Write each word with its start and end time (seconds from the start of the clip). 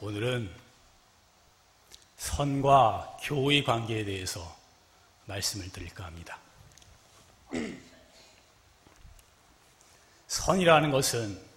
오늘은 0.00 0.54
선과 2.18 3.16
교의 3.20 3.64
관계에 3.64 4.04
대해서 4.04 4.56
말씀을 5.26 5.70
드릴까 5.72 6.04
합니다. 6.04 6.38
선이라는 10.28 10.92
것은 10.92 11.48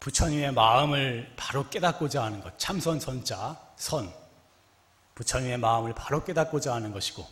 부처님의 0.00 0.52
마음을 0.52 1.32
바로 1.36 1.68
깨닫고자 1.68 2.24
하는 2.24 2.40
것, 2.40 2.58
참선 2.58 2.98
선자, 2.98 3.60
선. 3.76 4.12
부처님의 5.14 5.58
마음을 5.58 5.94
바로 5.94 6.24
깨닫고자 6.24 6.74
하는 6.74 6.92
것이고, 6.92 7.28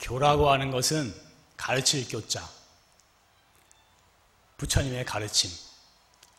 교라고 0.00 0.50
하는 0.50 0.70
것은 0.70 1.14
가르칠 1.56 2.08
교자, 2.08 2.48
부처님의 4.58 5.04
가르침, 5.04 5.50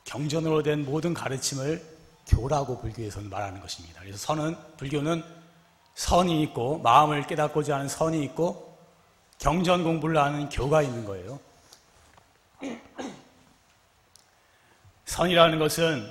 경전으로 0.06 0.64
된 0.64 0.86
모든 0.86 1.14
가르침을 1.14 1.84
교라고 2.28 2.80
불교에서는 2.80 3.30
말하는 3.30 3.60
것입니다. 3.62 4.02
그래서 4.02 4.18
선은 4.18 4.56
불교는 4.78 5.24
선이 5.96 6.42
있고 6.44 6.80
마음을 6.80 7.26
깨닫고자 7.28 7.76
하는 7.76 7.88
선이 7.88 8.24
있고 8.26 8.78
경전 9.40 9.84
공부를 9.84 10.18
하는 10.18 10.50
교가 10.50 10.82
있는 10.82 11.06
거예요. 11.06 11.40
선이라는 15.06 15.60
것은 15.60 16.10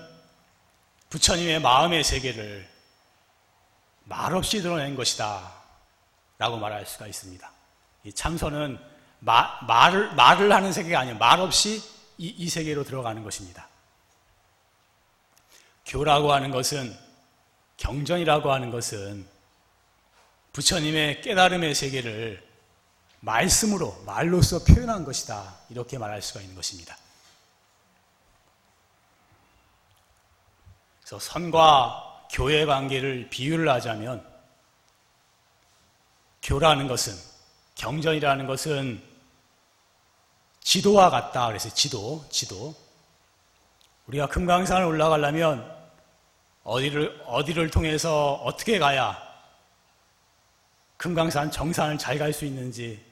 부처님의 1.10 1.60
마음의 1.60 2.04
세계를 2.04 2.68
말없이 4.04 4.62
드러낸 4.62 4.94
것이다. 4.94 5.52
라고 6.38 6.56
말할 6.58 6.84
수가 6.86 7.06
있습니다. 7.06 7.50
이 8.04 8.12
참선은 8.12 8.78
마, 9.20 9.60
말을, 9.66 10.14
말을 10.14 10.52
하는 10.52 10.72
세계가 10.72 11.00
아니에요. 11.00 11.18
말없이 11.18 11.82
이, 12.18 12.28
이 12.28 12.48
세계로 12.48 12.84
들어가는 12.84 13.22
것입니다. 13.22 13.68
교라고 15.86 16.32
하는 16.32 16.50
것은 16.50 16.96
경전이라고 17.76 18.52
하는 18.52 18.70
것은 18.70 19.26
부처님의 20.52 21.22
깨달음의 21.22 21.74
세계를 21.74 22.42
말씀으로 23.20 24.00
말로써 24.06 24.62
표현한 24.64 25.04
것이다. 25.04 25.56
이렇게 25.70 25.98
말할 25.98 26.22
수가 26.22 26.40
있는 26.40 26.54
것입니다. 26.54 26.96
그래서 31.00 31.18
선과 31.18 32.26
교의 32.30 32.66
관계를 32.66 33.28
비유를 33.30 33.68
하자면 33.68 34.26
교라는 36.42 36.88
것은 36.88 37.14
경전이라는 37.74 38.46
것은 38.46 39.02
지도와 40.60 41.10
같다. 41.10 41.48
그래서 41.48 41.68
지도, 41.70 42.24
지도. 42.30 42.74
우리가 44.06 44.28
금강산을 44.28 44.86
올라가려면 44.86 45.73
어디를, 46.64 47.22
어디를 47.26 47.70
통해서 47.70 48.34
어떻게 48.34 48.78
가야 48.78 49.22
금강산 50.96 51.50
정상을 51.50 51.98
잘 51.98 52.18
갈 52.18 52.32
수 52.32 52.44
있는지, 52.46 53.04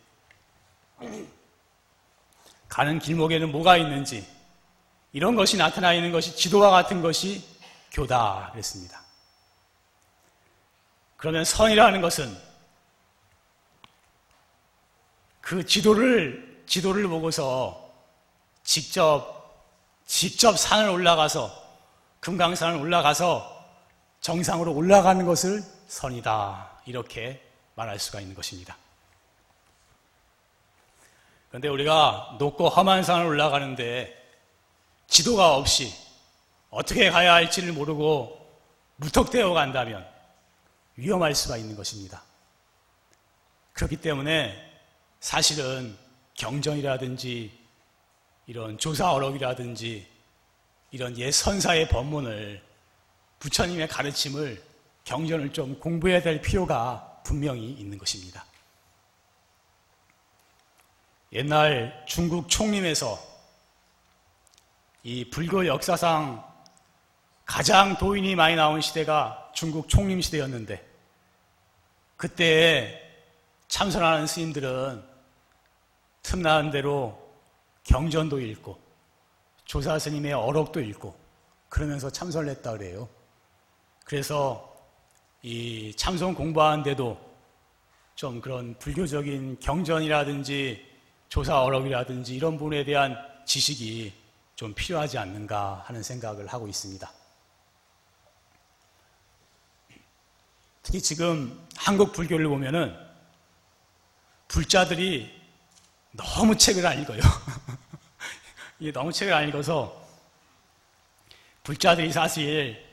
가는 2.68 2.98
길목에는 2.98 3.52
뭐가 3.52 3.76
있는지, 3.76 4.26
이런 5.12 5.36
것이 5.36 5.58
나타나 5.58 5.92
있는 5.92 6.10
것이 6.10 6.34
지도와 6.34 6.70
같은 6.70 7.02
것이 7.02 7.44
교다. 7.92 8.48
그랬습니다. 8.52 9.02
그러면 11.18 11.44
선이라는 11.44 12.00
것은 12.00 12.34
그 15.42 15.66
지도를, 15.66 16.62
지도를 16.66 17.06
보고서 17.08 17.92
직접 18.64 19.42
직접 20.06 20.56
산을 20.58 20.88
올라가서 20.88 21.61
금강산을 22.22 22.78
올라가서 22.78 23.66
정상으로 24.20 24.72
올라가는 24.72 25.26
것을 25.26 25.62
선이다. 25.88 26.70
이렇게 26.86 27.44
말할 27.74 27.98
수가 27.98 28.20
있는 28.20 28.36
것입니다. 28.36 28.76
그런데 31.48 31.68
우리가 31.68 32.36
높고 32.38 32.68
험한 32.68 33.02
산을 33.02 33.26
올라가는데 33.26 34.16
지도가 35.08 35.56
없이 35.56 35.92
어떻게 36.70 37.10
가야 37.10 37.34
할지를 37.34 37.72
모르고 37.72 38.38
무턱대어 38.96 39.52
간다면 39.52 40.06
위험할 40.94 41.34
수가 41.34 41.56
있는 41.56 41.74
것입니다. 41.74 42.22
그렇기 43.72 43.96
때문에 43.96 44.56
사실은 45.18 45.98
경전이라든지 46.34 47.50
이런 48.46 48.78
조사 48.78 49.10
어록이라든지 49.10 50.11
이런 50.92 51.16
옛 51.16 51.30
선사의 51.32 51.88
법문을 51.88 52.62
부처님의 53.38 53.88
가르침을 53.88 54.62
경전을 55.04 55.52
좀 55.52 55.78
공부해야 55.80 56.20
될 56.20 56.40
필요가 56.40 57.20
분명히 57.24 57.70
있는 57.72 57.98
것입니다. 57.98 58.44
옛날 61.32 62.04
중국 62.06 62.48
총림에서 62.48 63.18
이 65.02 65.28
불교 65.30 65.66
역사상 65.66 66.44
가장 67.46 67.96
도인이 67.96 68.34
많이 68.36 68.54
나온 68.54 68.82
시대가 68.82 69.50
중국 69.54 69.88
총림 69.88 70.20
시대였는데 70.20 70.86
그때 72.18 73.00
참선하는 73.68 74.26
스님들은 74.26 75.02
틈나는 76.22 76.70
대로 76.70 77.18
경전도 77.84 78.40
읽고 78.40 78.91
조사 79.72 79.98
스님의 79.98 80.34
어록도 80.34 80.80
읽고 80.80 81.18
그러면서 81.70 82.10
참선을 82.10 82.50
했다 82.50 82.72
그래요. 82.72 83.08
그래서 84.04 84.70
이 85.40 85.94
참선 85.96 86.34
공부하는데도 86.34 87.18
좀 88.14 88.42
그런 88.42 88.78
불교적인 88.78 89.60
경전이라든지 89.60 90.86
조사 91.30 91.62
어록이라든지 91.62 92.34
이런 92.34 92.58
부분에 92.58 92.84
대한 92.84 93.16
지식이 93.46 94.12
좀 94.56 94.74
필요하지 94.74 95.16
않는가 95.16 95.84
하는 95.86 96.02
생각을 96.02 96.48
하고 96.48 96.68
있습니다. 96.68 97.10
특히 100.82 101.00
지금 101.00 101.66
한국 101.76 102.12
불교를 102.12 102.46
보면은 102.46 102.94
불자들이 104.48 105.32
너무 106.10 106.58
책을 106.58 106.86
안 106.86 107.00
읽어요. 107.00 107.22
이게 108.82 108.90
너무 108.90 109.12
책을 109.12 109.32
안 109.32 109.48
읽어서 109.48 109.96
불자들이 111.62 112.12
사실 112.12 112.84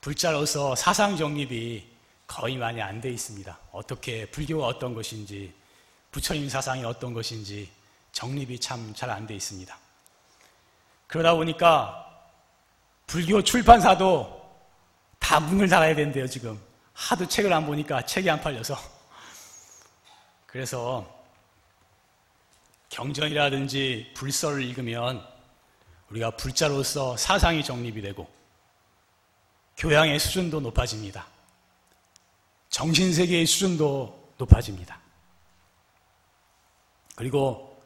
불자로서 0.00 0.74
사상 0.74 1.18
정립이 1.18 1.86
거의 2.26 2.56
많이 2.56 2.80
안 2.80 2.98
돼 2.98 3.10
있습니다. 3.10 3.58
어떻게 3.70 4.24
불교가 4.30 4.66
어떤 4.66 4.94
것인지 4.94 5.52
부처님 6.12 6.48
사상이 6.48 6.82
어떤 6.86 7.12
것인지 7.12 7.70
정립이 8.12 8.58
참 8.58 8.94
잘 8.94 9.10
안 9.10 9.26
돼 9.26 9.34
있습니다. 9.34 9.76
그러다 11.08 11.34
보니까 11.34 12.26
불교 13.06 13.42
출판사도 13.42 14.42
다 15.18 15.40
문을 15.40 15.68
닫아야 15.68 15.94
된대요, 15.94 16.26
지금. 16.26 16.58
하도 16.94 17.28
책을 17.28 17.52
안 17.52 17.66
보니까 17.66 18.00
책이 18.06 18.30
안 18.30 18.40
팔려서. 18.40 18.78
그래서 20.46 21.06
경전이라든지 22.88 24.12
불서를 24.14 24.62
읽으면 24.62 25.33
우리가 26.14 26.30
불자로서 26.32 27.16
사상이 27.16 27.62
정립이 27.62 28.00
되고 28.02 28.28
교양의 29.76 30.18
수준도 30.18 30.60
높아집니다. 30.60 31.26
정신세계의 32.70 33.46
수준도 33.46 34.32
높아집니다. 34.38 34.98
그리고 37.16 37.82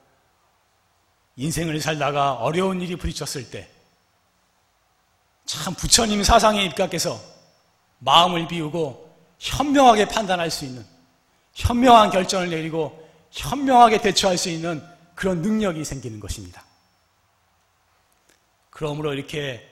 인생을 1.37 1.81
살다가 1.81 2.35
어려운 2.35 2.81
일이 2.81 2.97
부딪혔을 2.97 3.51
때 3.51 3.79
참 5.49 5.73
부처님 5.75 6.23
사상에 6.23 6.63
입각해서 6.67 7.19
마음을 8.01 8.47
비우고 8.47 9.17
현명하게 9.39 10.07
판단할 10.09 10.51
수 10.51 10.67
있는 10.67 10.85
현명한 11.55 12.11
결정을 12.11 12.51
내리고 12.51 13.09
현명하게 13.31 14.03
대처할 14.03 14.37
수 14.37 14.51
있는 14.51 14.87
그런 15.15 15.41
능력이 15.41 15.87
생기는 15.87 16.21
것입니다. 16.21 16.63
그러므로 18.79 19.13
이렇게 19.13 19.69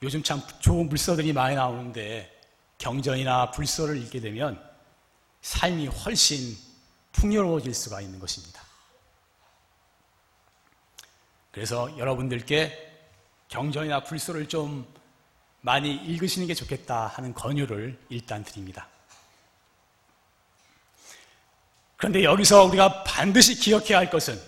요즘 0.00 0.22
참 0.22 0.40
좋은 0.60 0.88
불서들이 0.88 1.34
많이 1.34 1.54
나오는데 1.54 2.34
경전이나 2.78 3.50
불서를 3.50 3.98
읽게 3.98 4.20
되면 4.20 4.58
삶이 5.42 5.86
훨씬 5.88 6.56
풍요로워질 7.12 7.74
수가 7.74 8.00
있는 8.00 8.18
것입니다. 8.18 8.62
그래서 11.50 11.94
여러분들께 11.98 12.90
경전이나 13.48 14.04
불서를 14.04 14.48
좀 14.48 14.90
많이 15.60 15.94
읽으시는 15.94 16.46
게 16.46 16.54
좋겠다 16.54 17.08
하는 17.08 17.34
권유를 17.34 17.98
일단 18.08 18.42
드립니다. 18.42 18.88
그런데 21.98 22.24
여기서 22.24 22.64
우리가 22.64 23.04
반드시 23.04 23.56
기억해야 23.56 23.98
할 23.98 24.08
것은 24.08 24.40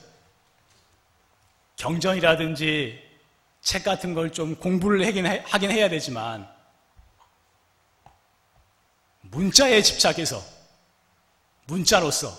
경전이라든지 1.76 3.09
책 3.62 3.84
같은 3.84 4.14
걸 4.14 4.30
좀 4.32 4.56
공부를 4.56 5.06
하긴, 5.06 5.26
해, 5.26 5.44
하긴 5.46 5.70
해야 5.70 5.88
되지만 5.88 6.48
문자에 9.22 9.82
집착해서 9.82 10.42
문자로서 11.66 12.36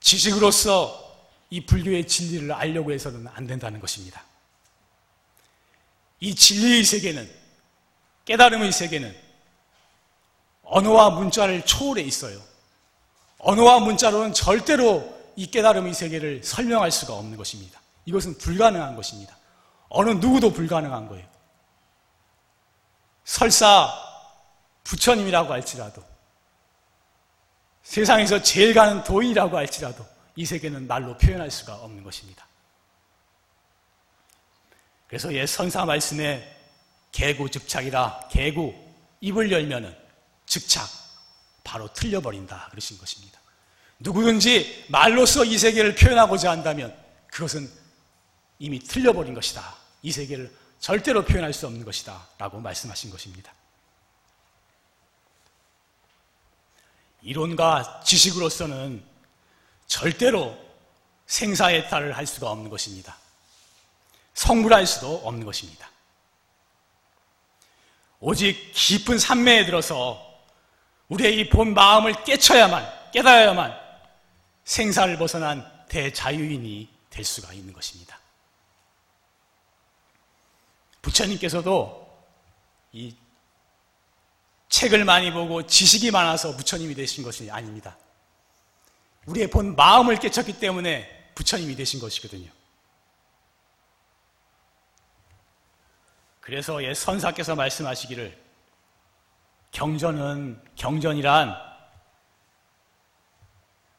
지식으로서 0.00 1.06
이 1.50 1.64
불교의 1.64 2.06
진리를 2.06 2.52
알려고 2.52 2.92
해서는 2.92 3.26
안 3.28 3.46
된다는 3.46 3.80
것입니다. 3.80 4.22
이 6.20 6.34
진리의 6.34 6.84
세계는 6.84 7.30
깨달음의 8.26 8.70
세계는 8.72 9.16
언어와 10.62 11.10
문자를 11.10 11.64
초월해 11.64 12.02
있어요. 12.02 12.40
언어와 13.38 13.80
문자로는 13.80 14.34
절대로 14.34 15.16
이 15.36 15.46
깨달음의 15.46 15.94
세계를 15.94 16.44
설명할 16.44 16.90
수가 16.92 17.14
없는 17.14 17.38
것입니다. 17.38 17.80
이것은 18.04 18.36
불가능한 18.38 18.94
것입니다. 18.94 19.37
어느 19.88 20.10
누구도 20.10 20.52
불가능한 20.52 21.08
거예요. 21.08 21.26
설사 23.24 23.92
부처님이라고 24.84 25.52
할지라도 25.52 26.02
세상에서 27.82 28.42
제일 28.42 28.74
가는 28.74 29.02
도인이라고 29.04 29.56
할지라도 29.56 30.04
이 30.36 30.44
세계는 30.44 30.86
말로 30.86 31.16
표현할 31.16 31.50
수가 31.50 31.74
없는 31.76 32.04
것입니다. 32.04 32.46
그래서 35.06 35.32
옛 35.32 35.46
선사 35.46 35.84
말씀에 35.84 36.56
개구 37.12 37.50
즉착이라 37.50 38.28
개구 38.30 38.74
입을 39.20 39.50
열면은 39.50 39.96
즉착 40.46 40.86
바로 41.64 41.90
틀려버린다 41.92 42.68
그러신 42.70 42.98
것입니다. 42.98 43.40
누구든지 44.00 44.86
말로써 44.88 45.44
이 45.44 45.58
세계를 45.58 45.94
표현하고자 45.94 46.50
한다면 46.50 46.96
그것은 47.26 47.70
이미 48.58 48.78
틀려버린 48.78 49.34
것이다. 49.34 49.77
이 50.02 50.12
세계를 50.12 50.54
절대로 50.80 51.24
표현할 51.24 51.52
수 51.52 51.66
없는 51.66 51.84
것이다. 51.84 52.28
라고 52.38 52.60
말씀하신 52.60 53.10
것입니다. 53.10 53.52
이론과 57.22 58.02
지식으로서는 58.04 59.04
절대로 59.86 60.56
생사해탈을 61.26 62.16
할 62.16 62.26
수가 62.26 62.50
없는 62.50 62.70
것입니다. 62.70 63.16
성불할 64.34 64.86
수도 64.86 65.16
없는 65.24 65.44
것입니다. 65.44 65.90
오직 68.20 68.72
깊은 68.72 69.18
산매에 69.18 69.66
들어서 69.66 70.24
우리의 71.08 71.40
이 71.40 71.48
본 71.48 71.74
마음을 71.74 72.24
깨쳐야만, 72.24 73.10
깨달아야만 73.12 73.74
생사를 74.64 75.16
벗어난 75.16 75.66
대자유인이 75.88 76.88
될 77.10 77.24
수가 77.24 77.52
있는 77.52 77.72
것입니다. 77.72 78.18
부처님께서도 81.02 82.08
이 82.92 83.14
책을 84.68 85.04
많이 85.04 85.32
보고 85.32 85.66
지식이 85.66 86.10
많아서 86.10 86.56
부처님이 86.56 86.94
되신 86.94 87.24
것이 87.24 87.50
아닙니다. 87.50 87.96
우리의 89.26 89.48
본 89.48 89.76
마음을 89.76 90.18
깨쳤기 90.18 90.58
때문에 90.58 91.32
부처님이 91.34 91.76
되신 91.76 92.00
것이거든요. 92.00 92.50
그래서 96.40 96.82
예 96.82 96.94
선사께서 96.94 97.54
말씀하시기를 97.54 98.38
경전은 99.70 100.62
경전이란 100.76 101.54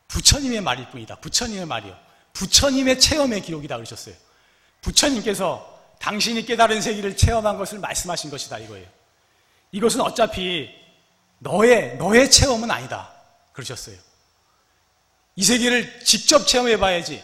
부처님의 0.08 0.62
말일 0.62 0.90
뿐이다. 0.90 1.18
부처님의 1.18 1.68
말이요. 1.68 1.98
부처님의 2.34 3.00
체험의 3.00 3.42
기록이다 3.44 3.76
그러셨어요. 3.76 4.16
부처님께서 4.82 5.69
당신이 6.00 6.46
깨달은 6.46 6.82
세계를 6.82 7.16
체험한 7.16 7.58
것을 7.58 7.80
말씀하신 7.80 8.32
것이다 8.32 8.58
이거예요. 8.60 8.88
이것은 9.72 10.02
어차피 10.02 10.70
너의 11.40 11.98
너의 11.98 12.32
체험은 12.32 12.72
아니다 12.72 13.12
그러셨어요. 13.54 13.96
이 15.36 15.44
세계를 15.44 16.04
직접 16.04 16.48
체험해 16.48 16.78
봐야지. 16.78 17.24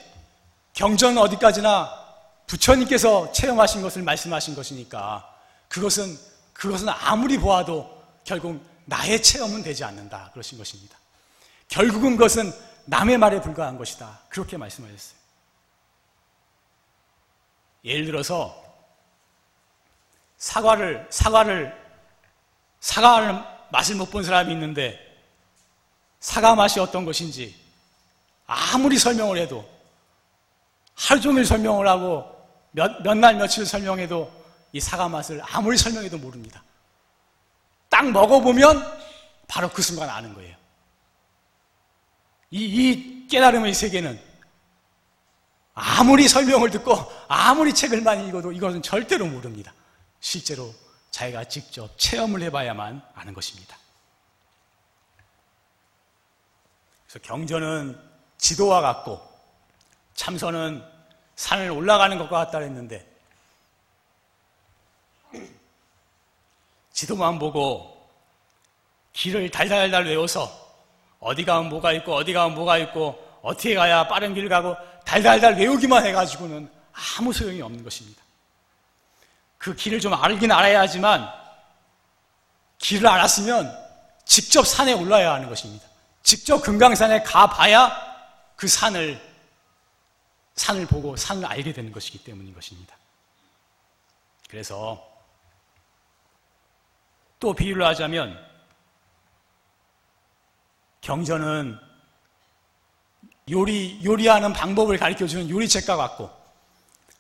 경전은 0.74 1.18
어디까지나 1.18 2.06
부처님께서 2.48 3.31
체험하신 3.31 3.81
것을 3.81 4.04
말씀하신 4.04 4.56
것이니까 4.56 5.33
그것은 5.68 6.18
그것은 6.54 6.89
아무리 6.89 7.38
보아도 7.38 8.04
결국 8.24 8.63
나의 8.86 9.21
체험은 9.21 9.63
되지 9.63 9.83
않는다 9.83 10.30
그러신 10.33 10.57
것입니다. 10.57 10.98
결국은 11.68 12.18
그것은 12.18 12.54
남의 12.86 13.18
말에 13.18 13.42
불과한 13.42 13.78
것이다. 13.78 14.19
그렇게 14.30 14.57
말씀하셨어요. 14.57 15.18
예를 17.83 18.06
들어서 18.06 18.65
사과를 20.45 21.07
사과를 21.09 21.75
사과를 22.80 23.44
맛을 23.71 23.95
못 23.95 24.12
본 24.12 24.24
사람이 24.24 24.53
있는데 24.53 25.00
사과 26.19 26.53
맛이 26.53 26.80
어떤 26.80 27.03
것인지 27.03 27.59
아무리 28.45 29.00
설명을 29.00 29.39
해도 29.39 29.68
하루 30.94 31.19
종일 31.19 31.45
설명을 31.45 31.88
하고 31.88 32.31
몇, 32.71 33.01
몇 33.01 33.18
날, 33.18 33.36
며칠 33.36 33.65
설명해도 33.65 34.31
이 34.71 34.80
사과 34.80 35.09
맛을 35.09 35.42
아무리 35.44 35.77
설명해도 35.77 36.19
모릅니다. 36.19 36.63
딱 37.89 38.07
먹어보면 38.12 39.00
바로 39.47 39.68
그 39.69 39.81
순간 39.81 40.09
아는 40.09 40.36
거예요. 40.36 40.56
이, 42.51 42.65
이 42.65 43.27
깨달음의 43.27 43.74
세계는 43.74 44.21
아무리 45.74 46.27
설명을 46.27 46.69
듣고 46.69 46.94
아무리 47.27 47.74
책을 47.74 48.01
많이 48.01 48.27
읽어도 48.27 48.51
이것은 48.51 48.83
절대로 48.83 49.25
모릅니다. 49.25 49.74
실제로 50.25 50.74
자기가 51.12 51.44
직접 51.44 51.88
체험을 52.00 52.42
해봐야만 52.42 53.00
아는 53.13 53.33
것입니다. 53.36 53.77
그래서 57.06 57.19
경전은 57.24 57.95
지도와 58.39 58.81
같고 58.81 59.22
참선은 60.16 60.83
산을 61.36 61.69
올라가는 61.69 62.18
것과 62.18 62.45
같다 62.45 62.57
그랬는데 62.57 63.07
지도만 66.92 67.38
보고 67.38 68.10
길을 69.13 69.51
달달달 69.51 70.07
외워서 70.07 70.50
어디 71.19 71.45
가면 71.45 71.69
뭐가 71.69 71.94
있고 71.94 72.16
어디 72.16 72.33
가면 72.33 72.56
뭐가 72.56 72.80
있고 72.80 73.39
어떻게 73.44 73.75
가야 73.75 74.07
빠른 74.07 74.33
길을 74.33 74.50
가고 74.50 74.75
달달달 75.06 75.56
외우기만 75.56 76.04
해가지고는 76.07 76.68
아무 77.19 77.31
소용이 77.31 77.61
없는 77.61 77.83
것입니다. 77.83 78.25
그 79.57 79.76
길을 79.76 80.00
좀 80.00 80.14
알긴 80.14 80.52
알아야 80.52 80.81
하지만 80.81 81.28
길을 82.78 83.07
알았으면 83.07 83.85
직접 84.26 84.66
산에 84.66 84.94
올라야 84.94 85.33
하는 85.33 85.50
것입니다. 85.50 85.88
직접 86.24 86.62
금강산에 86.62 87.24
가봐야 87.24 87.92
그 88.56 88.68
산을 88.68 89.21
산을 90.56 90.85
보고 90.88 91.16
산을 91.16 91.45
알게 91.45 91.74
되는 91.74 91.92
것이기 91.92 92.24
때문인 92.24 92.54
것입니다. 92.54 92.95
그래서 94.50 95.06
또 97.40 97.54
비유를 97.54 97.85
하자면 97.85 98.44
경전은 101.02 101.78
요리 103.52 104.04
요리하는 104.04 104.54
방법을 104.54 104.97
가르쳐 104.97 105.28
주는 105.28 105.50
요리책과 105.50 105.95
같고 105.95 106.31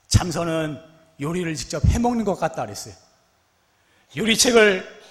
참선은 0.07 0.94
요리를 1.19 1.55
직접 1.55 1.83
해 1.85 1.99
먹는 1.99 2.25
것 2.25 2.35
같다 2.35 2.63
그랬어요. 2.63 2.93
요리책을 4.15 5.01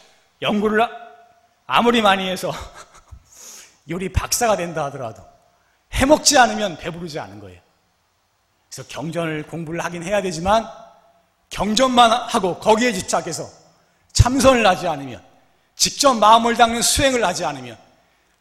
연구를 0.43 0.87
아무리 1.67 2.03
많이 2.03 2.29
해서 2.29 2.53
요리 3.91 4.13
박사가 4.13 4.57
된다 4.57 4.85
하더라도 4.87 5.23
해 5.95 6.07
먹지 6.07 6.37
않으면 6.39 6.77
배부르지 6.77 7.19
않은 7.19 7.41
거예요. 7.41 7.61
그래서 8.71 8.89
경전을 8.89 9.47
공부를 9.47 9.85
하긴 9.85 10.03
해야 10.03 10.21
되지만 10.21 10.69
경전만 11.51 12.11
하고 12.11 12.59
거기에 12.59 12.93
집착해서 12.93 13.49
참선을 14.13 14.67
하지 14.67 14.89
않으면 14.89 15.23
직접 15.77 16.15
마음을 16.15 16.57
닦는 16.57 16.83
수행을 16.83 17.25
하지 17.25 17.45
않으면 17.45 17.79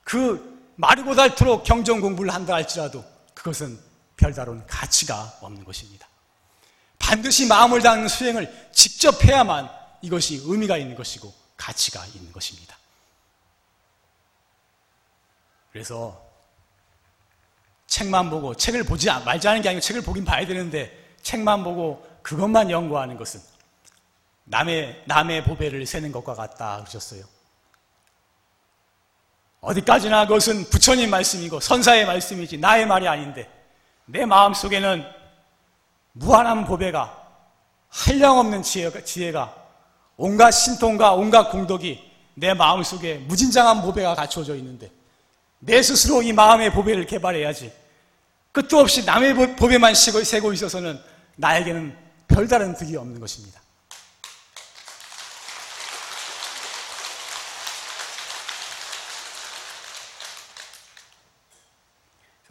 그 0.03 0.53
마르고 0.75 1.15
닳도록 1.15 1.63
경전 1.63 2.01
공부를 2.01 2.34
한다 2.34 2.55
할지라도 2.55 3.03
그것은 3.34 3.77
별다른 4.17 4.65
가치가 4.65 5.34
없는 5.41 5.63
것입니다. 5.63 6.08
반드시 7.04 7.48
마음을 7.48 7.82
닦는 7.82 8.08
수행을 8.08 8.70
직접 8.72 9.26
해야만 9.26 9.70
이것이 10.02 10.42
의미가 10.46 10.78
있는 10.78 10.96
것이고 10.96 11.34
가치가 11.58 12.06
있는 12.06 12.32
것입니다. 12.32 12.78
그래서 15.74 16.24
책만 17.88 18.30
보고 18.30 18.56
책을 18.56 18.86
보지 18.86 19.08
말자는 19.26 19.62
게 19.62 19.70
아니고 19.70 19.82
책을 19.82 20.02
보긴 20.02 20.24
봐야 20.24 20.48
되는데 20.48 20.98
책만 21.22 21.66
보고 21.66 22.08
그것만 22.22 22.72
연구하는 22.72 23.18
것은 23.18 23.42
남의 24.46 25.04
남의 25.06 25.44
보배를 25.44 25.86
세는 25.86 26.14
것과 26.14 26.36
같다 26.36 26.78
그러셨어요. 26.80 27.26
어디까지나 29.60 30.28
그것은 30.28 30.70
부처님 30.70 31.10
말씀이고 31.10 31.60
선사의 31.60 32.06
말씀이지 32.06 32.60
나의 32.60 32.86
말이 32.86 33.10
아닌데 33.10 33.50
내 34.06 34.26
마음 34.26 34.54
속에는 34.54 35.23
무한한 36.13 36.65
보배가 36.65 37.22
한량없는 37.89 38.63
지혜가, 38.63 39.03
지혜가 39.03 39.55
온갖 40.15 40.51
신통과 40.51 41.13
온갖 41.13 41.50
공덕이 41.50 42.12
내 42.36 42.53
마음속에 42.53 43.15
무진장한 43.15 43.82
보배가 43.82 44.15
갖추어져 44.15 44.55
있는데 44.55 44.91
내 45.60 45.82
스스로 45.82 46.22
이 46.22 46.34
마음의 46.34 46.72
보배를 46.72 47.05
개발해야지 47.05 47.74
끝도 48.51 48.79
없이 48.79 49.05
남의 49.05 49.55
보배만 49.55 49.96
세고 49.96 50.53
있어서는 50.53 51.00
나에게는 51.36 51.98
별다른 52.27 52.75
득이 52.75 52.96
없는 52.96 53.20
것입니다. 53.20 53.62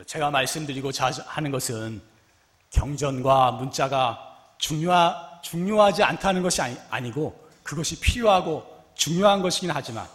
제가 0.07 0.31
말씀드리고 0.31 0.91
하는 1.27 1.51
것은 1.53 2.03
경전과 2.73 3.53
문자가 3.53 4.37
중요하, 4.59 5.41
중요하지 5.43 6.03
않다는 6.03 6.43
것이 6.43 6.61
아니, 6.91 7.11
고 7.13 7.49
그것이 7.63 8.01
필요하고 8.01 8.67
중요한 8.95 9.43
것이긴 9.43 9.71
하지만 9.71 10.07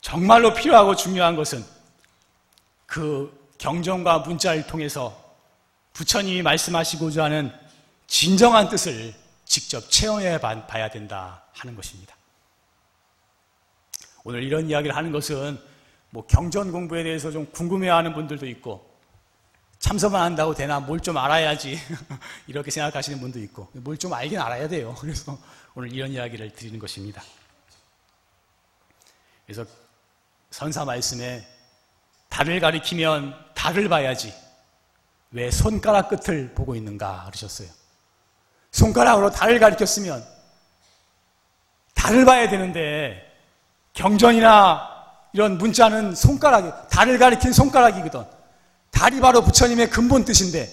정말로 0.00 0.52
필요하고 0.52 0.96
중요한 0.96 1.36
것은 1.36 1.64
그 2.86 3.50
경전과 3.58 4.20
문자를 4.20 4.66
통해서 4.66 5.16
부처님이 5.92 6.42
말씀하시고자 6.42 7.24
하는 7.24 7.52
진정한 8.06 8.68
뜻을 8.68 9.14
직접 9.44 9.90
체험해 9.90 10.40
봐야 10.40 10.90
된다 10.90 11.42
하는 11.52 11.76
것입니다. 11.76 12.16
오늘 14.24 14.42
이런 14.42 14.68
이야기를 14.68 14.94
하는 14.96 15.12
것은 15.12 15.58
뭐 16.10 16.26
경전 16.26 16.72
공부에 16.72 17.02
대해서 17.02 17.30
좀 17.30 17.46
궁금해하는 17.46 18.14
분들도 18.14 18.46
있고 18.46 18.91
참석만 19.82 20.22
한다고 20.22 20.54
되나 20.54 20.78
뭘 20.80 21.00
좀 21.00 21.16
알아야지 21.16 21.76
이렇게 22.46 22.70
생각하시는 22.70 23.20
분도 23.20 23.40
있고 23.40 23.68
뭘 23.74 23.96
좀 23.98 24.12
알긴 24.12 24.38
알아야 24.38 24.68
돼요. 24.68 24.94
그래서 25.00 25.36
오늘 25.74 25.92
이런 25.92 26.10
이야기를 26.12 26.52
드리는 26.52 26.78
것입니다. 26.78 27.22
그래서 29.44 29.64
선사 30.50 30.84
말씀에 30.84 31.44
달을 32.28 32.60
가리키면 32.60 33.34
달을 33.54 33.88
봐야지 33.88 34.32
왜 35.32 35.50
손가락 35.50 36.08
끝을 36.08 36.54
보고 36.54 36.76
있는가 36.76 37.24
그러셨어요. 37.26 37.68
손가락으로 38.70 39.30
달을 39.30 39.58
가리켰으면 39.58 40.24
달을 41.94 42.24
봐야 42.24 42.48
되는데 42.48 43.30
경전이나 43.94 44.90
이런 45.32 45.58
문자는 45.58 46.14
손가락이 46.14 46.70
달을 46.90 47.18
가리킨 47.18 47.52
손가락이거든. 47.52 48.24
달이 48.92 49.20
바로 49.20 49.42
부처님의 49.42 49.90
근본 49.90 50.24
뜻인데 50.24 50.70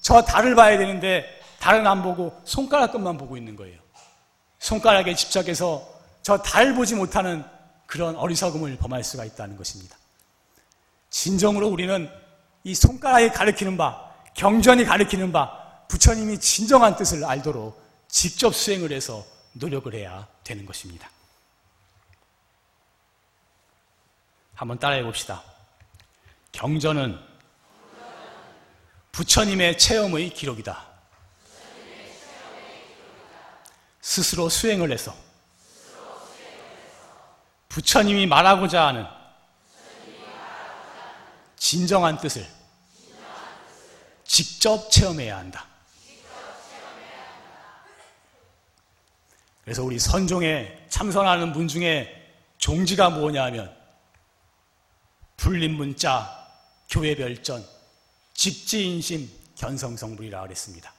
저 0.00 0.22
달을 0.22 0.54
봐야 0.54 0.76
되는데 0.76 1.24
달은 1.60 1.86
안 1.86 2.02
보고 2.02 2.40
손가락 2.44 2.92
끝만 2.92 3.16
보고 3.16 3.36
있는 3.36 3.54
거예요. 3.56 3.78
손가락에 4.58 5.14
집착해서 5.14 5.98
저 6.22 6.42
달 6.42 6.74
보지 6.74 6.94
못하는 6.94 7.42
그런 7.86 8.14
어리석음을 8.16 8.76
범할 8.76 9.02
수가 9.02 9.24
있다는 9.24 9.56
것입니다. 9.56 9.96
진정으로 11.08 11.68
우리는 11.68 12.10
이 12.64 12.74
손가락이 12.74 13.30
가리키는 13.30 13.78
바, 13.78 14.12
경전이 14.34 14.84
가리키는 14.84 15.32
바, 15.32 15.86
부처님이 15.88 16.38
진정한 16.38 16.96
뜻을 16.96 17.24
알도록 17.24 17.82
직접 18.08 18.54
수행을 18.54 18.92
해서 18.92 19.24
노력을 19.54 19.92
해야 19.94 20.26
되는 20.44 20.66
것입니다. 20.66 21.08
한번 24.54 24.78
따라해 24.78 25.02
봅시다. 25.02 25.42
경전은 26.52 27.18
부처님의 29.12 29.78
체험의 29.78 30.30
기록이다. 30.30 30.86
스스로 34.00 34.48
수행을 34.48 34.90
해서 34.90 35.14
부처님이 37.68 38.26
말하고자 38.26 38.86
하는 38.86 39.06
진정한 41.56 42.16
뜻을 42.18 42.46
직접 44.24 44.90
체험해야 44.90 45.36
한다. 45.36 45.66
그래서 49.64 49.82
우리 49.82 49.98
선종에 49.98 50.86
참선하는 50.88 51.52
분 51.52 51.68
중에 51.68 52.32
종지가 52.56 53.10
뭐냐 53.10 53.44
하면 53.44 53.76
불림문자, 55.36 56.48
교회별전, 56.88 57.64
직지인심, 58.38 59.28
견성성불이라 59.56 60.42
그랬습니다. 60.42 60.94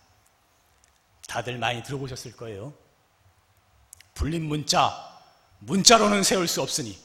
다들 1.26 1.58
많이 1.58 1.82
들어보셨을 1.82 2.34
거예요. 2.34 2.74
불림문자, 4.14 4.94
문자로는 5.60 6.24
세울 6.24 6.50
수 6.50 6.62
없으니 6.62 7.00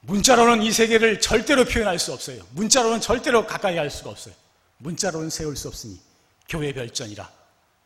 문자로는 0.00 0.64
이 0.64 0.72
세계를 0.72 1.20
절대로 1.20 1.64
표현할 1.64 2.00
수 2.00 2.12
없어요. 2.12 2.42
문자로는 2.50 3.00
절대로 3.00 3.46
가까이 3.46 3.76
할 3.76 3.90
수가 3.90 4.10
없어요. 4.10 4.34
문자로는 4.78 5.30
세울 5.30 5.56
수 5.56 5.68
없으니 5.68 6.00
교회 6.48 6.72
별전이라. 6.72 7.30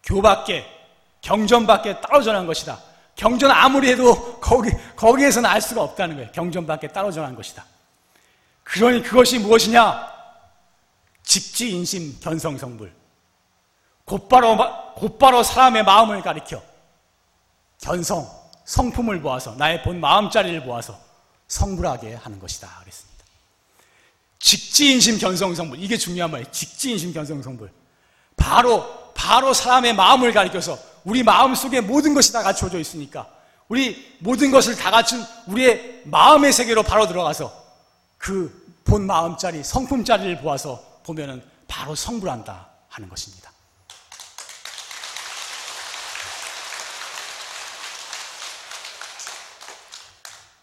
교밖에 0.04 0.64
경전밖에 1.20 2.00
따로 2.00 2.22
전한 2.22 2.46
것이다. 2.46 2.80
경전 3.14 3.50
아무리 3.50 3.90
해도 3.90 4.40
거기 4.40 4.70
거기에서는 4.96 5.48
알 5.48 5.60
수가 5.60 5.82
없다는 5.82 6.16
거예요. 6.16 6.32
경전밖에 6.32 6.88
따로 6.88 7.12
전한 7.12 7.34
것이다. 7.34 7.66
그러니 8.62 9.02
그것이 9.02 9.38
무엇이냐? 9.38 10.11
직지 11.32 11.70
인심 11.70 12.20
견성 12.20 12.58
성불. 12.58 12.92
곧바로 14.04 14.58
곧바로 14.96 15.42
사람의 15.42 15.82
마음을 15.82 16.20
가리켜 16.20 16.62
견성 17.80 18.30
성품을 18.66 19.22
보아서 19.22 19.54
나의 19.54 19.82
본 19.82 19.98
마음자리를 19.98 20.62
보아서 20.64 21.00
성불하게 21.48 22.16
하는 22.16 22.38
것이다 22.38 22.68
그랬습니다. 22.80 23.24
직지 24.38 24.92
인심 24.92 25.16
견성 25.16 25.54
성불 25.54 25.78
이게 25.80 25.96
중요한 25.96 26.30
말이에요. 26.30 26.50
직지 26.50 26.90
인심 26.90 27.14
견성 27.14 27.42
성불 27.42 27.72
바로 28.36 29.12
바로 29.14 29.54
사람의 29.54 29.94
마음을 29.94 30.34
가리켜서 30.34 30.78
우리 31.02 31.22
마음 31.22 31.54
속에 31.54 31.80
모든 31.80 32.12
것이 32.12 32.30
다 32.34 32.42
갖춰져 32.42 32.78
있으니까 32.78 33.26
우리 33.68 34.18
모든 34.18 34.50
것을 34.50 34.76
다 34.76 34.90
갖춘 34.90 35.24
우리의 35.46 36.02
마음의 36.04 36.52
세계로 36.52 36.82
바로 36.82 37.06
들어가서 37.06 37.50
그 38.18 38.62
본 38.84 39.06
마음자리 39.06 39.62
성품자리를 39.64 40.40
보아서 40.42 40.91
보면은 41.02 41.42
바로 41.68 41.94
성불한다 41.94 42.68
하는 42.88 43.08
것입니다. 43.08 43.50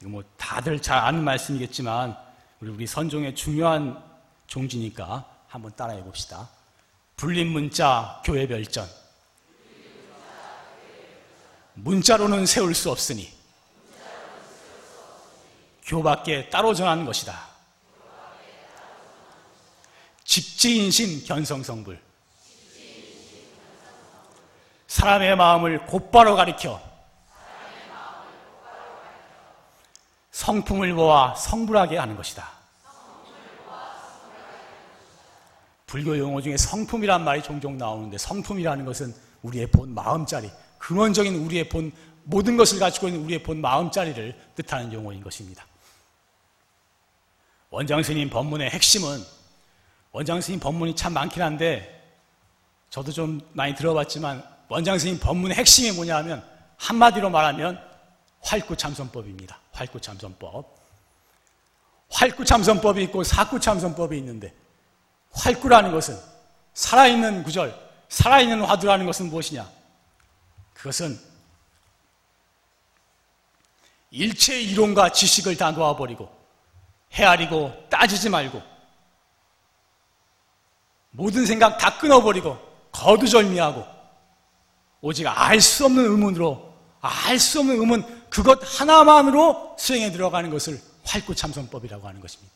뭐 0.03 0.23
다들 0.37 0.81
잘 0.81 0.97
아는 0.97 1.23
말씀이겠지만 1.23 2.17
우리 2.61 2.71
우리 2.71 2.87
선종의 2.87 3.35
중요한 3.35 4.01
종지니까 4.47 5.25
한번 5.47 5.75
따라해 5.75 6.03
봅시다. 6.03 6.49
불린 7.17 7.47
문자 7.47 8.21
교회 8.23 8.47
별전. 8.47 8.87
문자로는 11.73 12.45
세울 12.45 12.75
수 12.75 12.91
없으니 12.91 13.31
교밖에 15.85 16.49
따로 16.49 16.73
전하는 16.73 17.05
것이다. 17.05 17.48
직지인심 20.29 21.25
견성성불. 21.25 21.99
사람의 24.85 25.35
마음을 25.35 25.87
곧바로 25.87 26.35
가리켜 26.35 26.79
성품을 30.29 30.93
모아 30.93 31.33
성불하게 31.33 31.97
하는 31.97 32.15
것이다. 32.15 32.47
불교 35.87 36.15
용어 36.15 36.39
중에 36.41 36.57
성품이란 36.57 37.23
말이 37.23 37.41
종종 37.41 37.79
나오는데 37.79 38.19
성품이라는 38.19 38.85
것은 38.85 39.15
우리의 39.41 39.65
본 39.71 39.95
마음자리, 39.95 40.51
근원적인 40.77 41.43
우리의 41.43 41.69
본 41.69 41.91
모든 42.23 42.55
것을 42.55 42.77
가지고 42.77 43.07
있는 43.07 43.23
우리의 43.23 43.41
본 43.41 43.61
마음자리를 43.61 44.51
뜻하는 44.55 44.93
용어인 44.93 45.23
것입니다. 45.23 45.65
원장 47.71 48.03
스님 48.03 48.29
법문의 48.29 48.69
핵심은 48.69 49.38
원장 50.11 50.41
스님 50.41 50.59
법문이 50.59 50.95
참 50.95 51.13
많긴 51.13 51.41
한데 51.41 51.95
저도 52.89 53.11
좀 53.11 53.41
많이 53.53 53.75
들어봤지만 53.75 54.43
원장 54.67 54.97
스님 54.97 55.19
법문의 55.19 55.55
핵심이 55.57 55.91
뭐냐 55.91 56.17
하면 56.17 56.43
한마디로 56.77 57.29
말하면 57.29 57.79
활구참선법입니다. 58.41 59.59
활구참선법. 59.73 60.77
활구참선법이 62.09 63.03
있고 63.03 63.23
사구참선법이 63.23 64.17
있는데 64.17 64.53
활구라는 65.31 65.91
것은 65.91 66.17
살아있는 66.73 67.43
구절, 67.43 67.77
살아있는 68.09 68.63
화두라는 68.63 69.05
것은 69.05 69.29
무엇이냐? 69.29 69.69
그것은 70.73 71.19
일체 74.11 74.59
이론과 74.59 75.11
지식을 75.11 75.57
다 75.57 75.71
놓아버리고 75.71 76.29
헤아리고 77.13 77.87
따지지 77.89 78.29
말고 78.29 78.78
모든 81.11 81.45
생각 81.45 81.77
다 81.77 81.97
끊어버리고 81.97 82.57
거두절미하고 82.91 83.85
오직 85.01 85.27
알 85.27 85.61
수 85.61 85.85
없는 85.85 86.03
의문으로 86.05 86.73
알 87.01 87.39
수 87.39 87.59
없는 87.59 87.79
의문 87.79 88.29
그것 88.29 88.59
하나만으로 88.79 89.75
수행에 89.79 90.11
들어가는 90.11 90.49
것을 90.49 90.79
활구참선법이라고 91.05 92.07
하는 92.07 92.21
것입니다. 92.21 92.53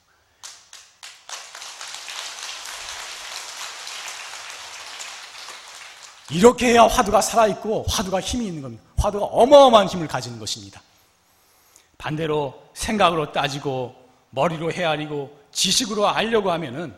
이렇게 6.32 6.68
해야 6.72 6.84
화두가 6.84 7.22
살아있고 7.22 7.86
화두가 7.88 8.22
힘이 8.22 8.48
있는 8.48 8.62
겁니다. 8.62 8.84
화두가 8.98 9.26
어마어마한 9.26 9.88
힘을 9.88 10.08
가지는 10.08 10.40
것입니다. 10.40 10.82
반대로 11.98 12.62
생각으로 12.74 13.32
따지고 13.32 13.96
머리로 14.32 14.72
헤아리고 14.72 15.38
지식으로 15.52 16.08
알려고 16.08 16.52
하면은 16.52 16.96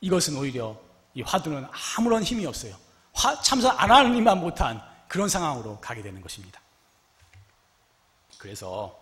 이것은 0.00 0.36
오히려 0.36 0.78
이 1.14 1.22
화두는 1.22 1.66
아무런 1.96 2.22
힘이 2.22 2.46
없어요. 2.46 2.76
화, 3.12 3.40
참선 3.42 3.76
안 3.78 3.90
하는 3.90 4.16
이만 4.16 4.38
못한 4.38 4.80
그런 5.08 5.28
상황으로 5.28 5.78
가게 5.80 6.02
되는 6.02 6.20
것입니다. 6.20 6.60
그래서 8.38 8.98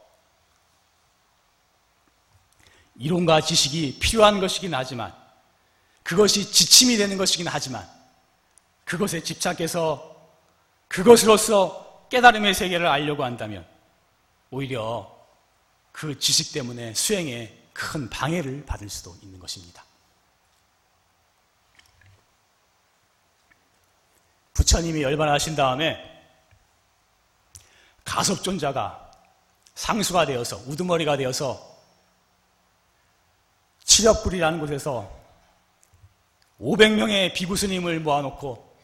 이론과 2.97 3.43
지식이 3.43 3.99
필요한 4.01 4.41
것이긴 4.41 4.75
하지만 4.75 5.15
그것이 6.03 6.51
지침이 6.51 6.97
되는 6.97 7.17
것이긴 7.17 7.47
하지만 7.47 7.89
그것에 8.85 9.23
집착해서 9.23 10.17
그것으로서 10.89 12.07
깨달음의 12.11 12.55
세계를 12.55 12.87
알려고 12.87 13.23
한다면 13.23 13.67
오히려 14.51 15.15
그 15.93 16.19
지식 16.19 16.53
때문에 16.53 16.95
수행에 16.95 17.55
큰 17.73 18.09
방해를 18.09 18.65
받을 18.65 18.89
수도 18.89 19.15
있는 19.23 19.39
것입니다. 19.39 19.85
부처님이 24.59 25.03
열반하신 25.03 25.55
다음에 25.55 25.97
가섭존자가 28.05 29.13
상수가 29.77 30.27
되어서 30.27 30.57
우두머리가 30.67 31.17
되어서 31.17 31.79
칠엽굴이라는 33.85 34.59
곳에서 34.59 35.17
500명의 36.61 37.33
비구스님을 37.35 38.01
모아놓고 38.01 38.77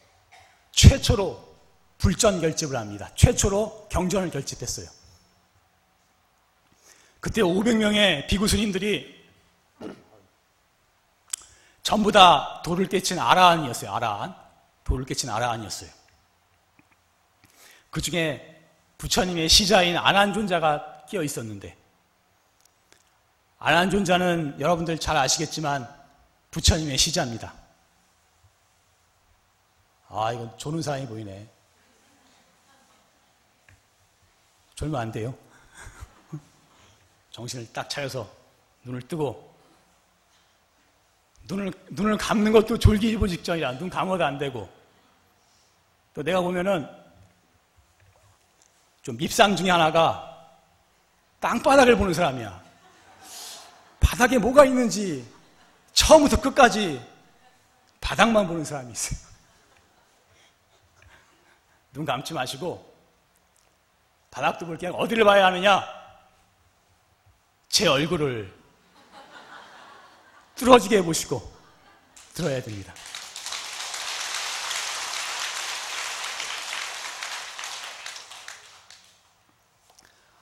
최초로 0.71 1.55
불전 1.97 2.39
결집을 2.39 2.77
합니다. 2.77 3.09
최초로 3.15 3.89
경전을 3.89 4.31
결집했어요. 4.31 4.87
그때 7.19 7.41
500명의 7.41 8.27
비구스님들이 8.27 9.13
전부 11.83 12.13
다 12.13 12.61
돌을 12.63 12.87
깨친 12.87 13.19
아라한이었어요. 13.19 13.91
아라한. 13.91 14.44
돌을 14.85 15.05
깨친 15.05 15.29
아라한이었어요. 15.29 15.89
그 17.89 18.01
중에 18.01 18.63
부처님의 18.97 19.49
시자인 19.49 19.97
아난존자가 19.97 21.05
끼어 21.09 21.21
있었는데, 21.23 21.75
아난존자는 23.59 24.59
여러분들 24.59 24.99
잘 24.99 25.17
아시겠지만 25.17 25.89
부처님의 26.51 26.97
시자입니다. 26.97 27.53
아, 30.07 30.31
이건 30.31 30.57
조는 30.57 30.81
사람이 30.81 31.07
보이네. 31.07 31.49
졸면 34.75 35.01
안 35.01 35.11
돼요. 35.11 35.35
정신을 37.31 37.73
딱 37.73 37.89
차려서 37.89 38.29
눈을 38.83 39.01
뜨고 39.07 39.54
눈을 41.47 41.71
눈을 41.89 42.17
감는 42.17 42.51
것도 42.51 42.77
졸기 42.77 43.09
일부 43.09 43.27
직전이라 43.27 43.77
눈 43.77 43.89
감아도 43.89 44.25
안 44.25 44.37
되고 44.37 44.69
또 46.13 46.23
내가 46.23 46.41
보면은 46.41 46.89
좀 49.01 49.17
밉상 49.17 49.55
중에 49.55 49.69
하나가 49.69 50.31
땅바닥을 51.39 51.95
보는 51.95 52.13
사람이야. 52.13 52.63
바닥에 53.99 54.37
뭐가 54.37 54.65
있는지 54.65 55.29
처음부터 55.93 56.41
끝까지 56.41 57.05
바닥만 58.01 58.47
보는 58.47 58.65
사람이 58.65 58.91
있어요. 58.91 59.19
눈 61.93 62.05
감지 62.05 62.33
마시고 62.33 62.93
바닥도 64.31 64.65
볼게 64.65 64.87
어디를 64.87 65.23
봐야 65.23 65.45
하느냐? 65.45 65.83
제 67.69 67.87
얼굴을 67.87 68.51
뚫어지게 70.55 70.97
해보시고 70.97 71.53
들어야 72.33 72.61
됩니다. 72.61 72.93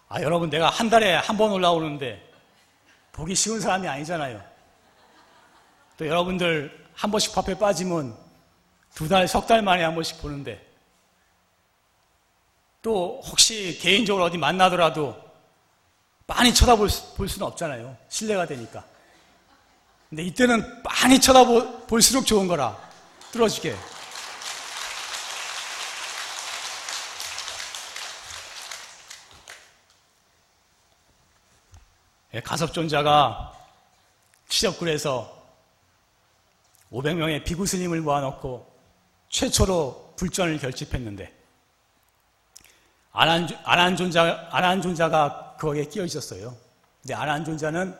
아, 0.09 0.21
여러분, 0.21 0.49
내가 0.49 0.69
한 0.69 0.89
달에 0.89 1.15
한 1.15 1.37
번 1.37 1.51
올라오는데 1.51 2.31
보기 3.11 3.33
쉬운 3.35 3.59
사람이 3.59 3.87
아니잖아요. 3.87 4.41
또 5.97 6.07
여러분들 6.07 6.85
한 6.93 7.11
번씩 7.11 7.33
밥에 7.33 7.57
빠지면 7.57 8.15
두 8.93 9.07
달, 9.07 9.27
석 9.27 9.47
달 9.47 9.61
만에 9.61 9.83
한 9.83 9.95
번씩 9.95 10.21
보는데 10.21 10.63
또 12.81 13.21
혹시 13.25 13.79
개인적으로 13.81 14.25
어디 14.25 14.37
만나더라도 14.37 15.15
많이 16.27 16.53
쳐다볼 16.53 16.89
볼 17.15 17.29
수는 17.29 17.47
없잖아요. 17.47 17.97
신뢰가 18.09 18.45
되니까. 18.45 18.83
근데 20.13 20.25
이때는 20.25 20.83
많이 20.83 21.19
쳐다볼수록 21.19 22.27
좋은 22.27 22.47
거라. 22.47 22.77
뚫어지게. 23.31 23.75
예, 32.35 32.41
가섭존자가 32.41 33.53
치접굴에서 34.49 35.35
500명의 36.91 37.43
비구스님을 37.43 38.01
모아놓고 38.01 38.71
최초로 39.29 40.13
불전을 40.15 40.59
결집했는데 40.59 41.33
아난존자, 43.13 44.47
아난존자가 44.51 45.55
거기에 45.59 45.85
끼어 45.85 46.05
있었어요. 46.05 46.55
근데 47.01 47.15
아난존자는 47.15 47.97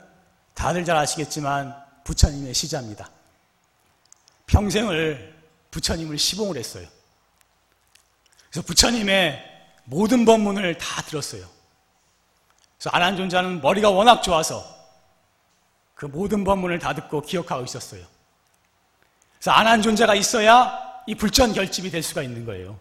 다들 0.54 0.86
잘 0.86 0.96
아시겠지만 0.96 1.83
부처님의 2.04 2.54
시자입니다. 2.54 3.10
평생을 4.48 5.34
부처님을 5.72 6.18
시봉을 6.18 6.58
했어요. 6.58 6.88
그래서 8.50 8.66
부처님의 8.68 9.52
모든 9.86 10.26
법문을 10.26 10.78
다 10.78 11.02
들었어요. 11.02 11.46
그래서 12.78 12.90
아난존자는 12.92 13.62
머리가 13.62 13.90
워낙 13.90 14.22
좋아서 14.22 14.64
그 15.96 16.06
모든 16.06 16.44
법문을 16.44 16.80
다 16.80 16.94
듣고 16.94 17.22
기억하고 17.22 17.64
있었어요. 17.64 18.06
그래서 19.40 19.52
아난존자가 19.52 20.16
있어야 20.16 21.04
이 21.08 21.16
불전 21.16 21.54
결집이 21.54 21.90
될 21.90 22.04
수가 22.04 22.22
있는 22.24 22.46
거예요. 22.46 22.80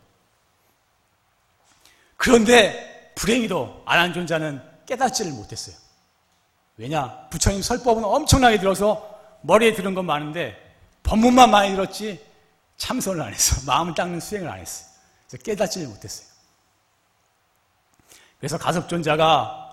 그런데 2.16 3.12
불행히도 3.14 3.82
안한존자는 3.86 4.62
깨닫지를 4.86 5.32
못했어요. 5.32 5.76
왜냐? 6.76 7.28
부처님 7.30 7.62
설법은 7.62 8.04
엄청나게 8.04 8.58
들어서 8.58 9.11
머리에 9.42 9.74
들은 9.74 9.94
건 9.94 10.06
많은데 10.06 10.56
법문만 11.02 11.50
많이 11.50 11.70
들었지 11.70 12.24
참선을 12.76 13.22
안 13.22 13.32
했어. 13.32 13.64
마음을 13.70 13.94
닦는 13.94 14.20
수행을 14.20 14.48
안 14.48 14.58
했어요. 14.58 14.88
그래서 15.28 15.42
깨닫지를 15.44 15.88
못했어요. 15.88 16.26
그래서 18.38 18.58
가섭존자가 18.58 19.70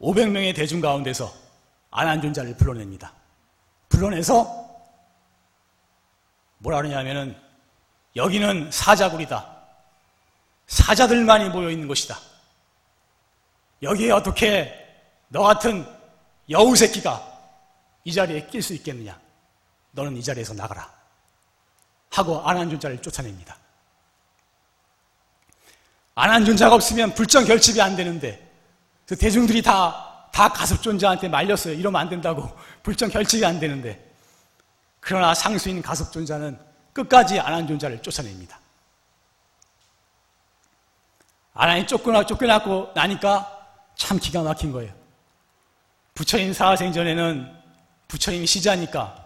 500명의 0.00 0.54
대중 0.54 0.80
가운데서 0.80 1.32
안한존자를 1.90 2.56
불러냅니다. 2.56 3.12
불러내서 3.88 4.62
뭐라 6.58 6.78
그러냐면은 6.78 7.36
여기는 8.16 8.70
사자굴이다. 8.70 9.52
사자들만이 10.66 11.50
모여 11.50 11.70
있는 11.70 11.88
곳이다. 11.88 12.18
여기에 13.82 14.10
어떻게 14.12 14.72
너 15.28 15.42
같은 15.42 15.86
여우 16.50 16.76
새끼가 16.76 17.31
이 18.04 18.12
자리에 18.12 18.46
낄 18.46 18.62
수 18.62 18.74
있겠느냐? 18.74 19.18
너는 19.92 20.16
이 20.16 20.22
자리에서 20.22 20.54
나가라. 20.54 20.90
하고 22.10 22.40
안한존자를 22.46 23.00
쫓아냅니다. 23.00 23.56
안한존자가 26.14 26.74
없으면 26.74 27.14
불정 27.14 27.44
결집이 27.44 27.80
안 27.80 27.96
되는데 27.96 28.50
그 29.06 29.16
대중들이 29.16 29.62
다, 29.62 30.28
다 30.32 30.48
가섭존자한테 30.48 31.28
말렸어요. 31.28 31.74
이러면 31.74 32.00
안 32.00 32.08
된다고. 32.08 32.50
불정 32.82 33.08
결집이 33.08 33.44
안 33.44 33.58
되는데. 33.58 34.10
그러나 35.00 35.34
상수인 35.34 35.82
가섭존자는 35.82 36.58
끝까지 36.92 37.40
안한존자를 37.40 38.02
쫓아냅니다. 38.02 38.60
아나니 41.54 41.86
쫓겨나, 41.86 42.24
쫓겨나고 42.24 42.92
나니까 42.94 43.58
참 43.96 44.18
기가 44.18 44.42
막힌 44.42 44.72
거예요. 44.72 44.92
부처님 46.14 46.52
사생전에는 46.52 47.61
부처님이 48.12 48.46
시자니까 48.46 49.16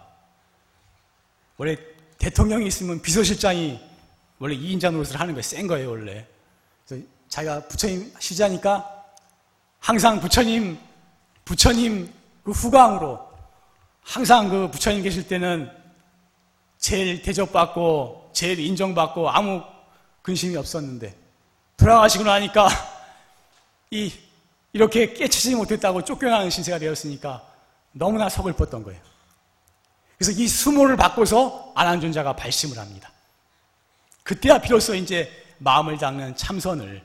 원래 1.57 1.75
대통령이 2.17 2.65
있으면 2.67 3.01
비서실장이 3.01 3.77
원래 4.39 4.55
2인자 4.55 4.91
노릇을 4.91 5.19
하는 5.19 5.33
거예요. 5.33 5.41
센 5.41 5.67
거예요, 5.67 5.89
원래. 5.89 6.25
자기가 7.27 7.67
부처님 7.67 8.13
시자니까 8.17 9.05
항상 9.79 10.21
부처님, 10.21 10.79
부처님 11.43 12.13
그 12.43 12.51
후광으로 12.51 13.19
항상 14.03 14.47
그 14.47 14.71
부처님 14.71 15.03
계실 15.03 15.27
때는 15.27 15.69
제일 16.77 17.21
대접받고 17.21 18.29
제일 18.31 18.57
인정받고 18.59 19.29
아무 19.29 19.63
근심이 20.21 20.55
없었는데 20.55 21.13
돌아가시고 21.75 22.23
나니까 22.23 22.69
이 23.91 24.13
이렇게 24.71 25.11
깨치지 25.11 25.55
못했다고 25.55 26.05
쫓겨나는 26.05 26.49
신세가 26.49 26.79
되었으니까 26.79 27.56
너무나 27.97 28.29
서글펐던 28.29 28.83
거예요. 28.83 29.01
그래서 30.17 30.31
이 30.39 30.47
수모를 30.47 30.97
바꿔서 30.97 31.71
안한존자가 31.75 32.35
발심을 32.35 32.77
합니다. 32.77 33.11
그때야 34.23 34.59
비로소 34.59 34.95
이제 34.95 35.31
마음을 35.59 35.97
닦는 35.97 36.35
참선을 36.35 37.03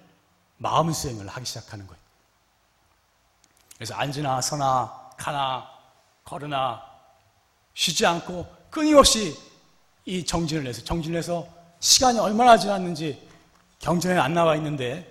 마음 0.56 0.92
수행을 0.92 1.28
하기 1.28 1.46
시작하는 1.46 1.86
거예요. 1.86 2.00
그래서 3.76 3.94
앉으나 3.94 4.40
서나 4.40 5.10
가나 5.16 5.68
걸으나 6.24 6.82
쉬지 7.74 8.06
않고 8.06 8.46
끊임없이 8.70 9.36
이 10.04 10.24
정진을 10.24 10.66
해서 10.66 10.82
정진을 10.84 11.18
해서 11.18 11.46
시간이 11.80 12.18
얼마나 12.18 12.56
지났는지 12.56 13.28
경전에 13.80 14.18
안 14.18 14.34
나와 14.34 14.56
있는데 14.56 15.10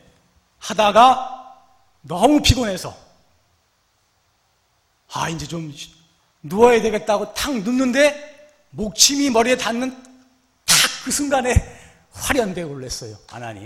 하다가 0.59 1.57
너무 2.01 2.41
피곤해서 2.41 2.95
아 5.13 5.29
이제 5.29 5.45
좀 5.47 5.73
누워야 6.41 6.81
되겠다고 6.81 7.33
탁 7.33 7.53
눕는데 7.53 8.49
목침이 8.71 9.29
머리에 9.29 9.57
닿는 9.57 9.91
탁 10.65 10.91
그 11.03 11.09
순간에 11.09 11.55
화련되고 12.11 12.71
올랐어요 12.71 13.17
아나니 13.31 13.65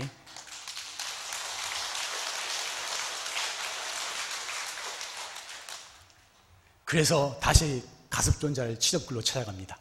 그래서 6.84 7.36
다시 7.40 7.82
가섭존자를 8.08 8.78
치접글로 8.78 9.20
찾아갑니다. 9.20 9.76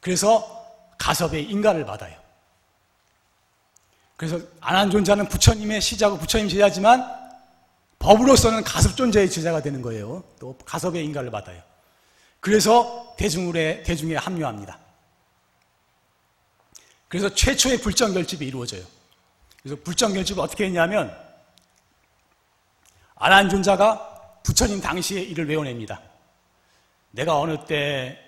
그래서 0.00 0.66
가섭의 0.96 1.44
인가를 1.44 1.84
받아요. 1.84 2.18
그래서 4.16 4.40
안한 4.60 4.90
존자는 4.90 5.28
부처님의 5.28 5.82
시자고 5.82 6.16
부처님 6.18 6.48
제자지만 6.48 7.23
법으로서는 8.04 8.64
가섭존자의 8.64 9.30
제자가 9.30 9.62
되는 9.62 9.80
거예요. 9.80 10.22
또 10.38 10.56
가섭의 10.66 11.02
인가를 11.06 11.30
받아요. 11.30 11.62
그래서 12.38 13.14
대중에, 13.16 13.82
대중에 13.82 14.14
합류합니다. 14.16 14.78
그래서 17.08 17.34
최초의 17.34 17.80
불정결집이 17.80 18.46
이루어져요. 18.46 18.84
그래서 19.62 19.80
불정결집을 19.82 20.42
어떻게 20.42 20.66
했냐면 20.66 21.16
안한존자가 23.14 24.40
부처님 24.42 24.82
당시의 24.82 25.30
일을 25.30 25.48
외워냅니다. 25.48 26.02
내가 27.10 27.40
어느 27.40 27.64
때 27.64 28.18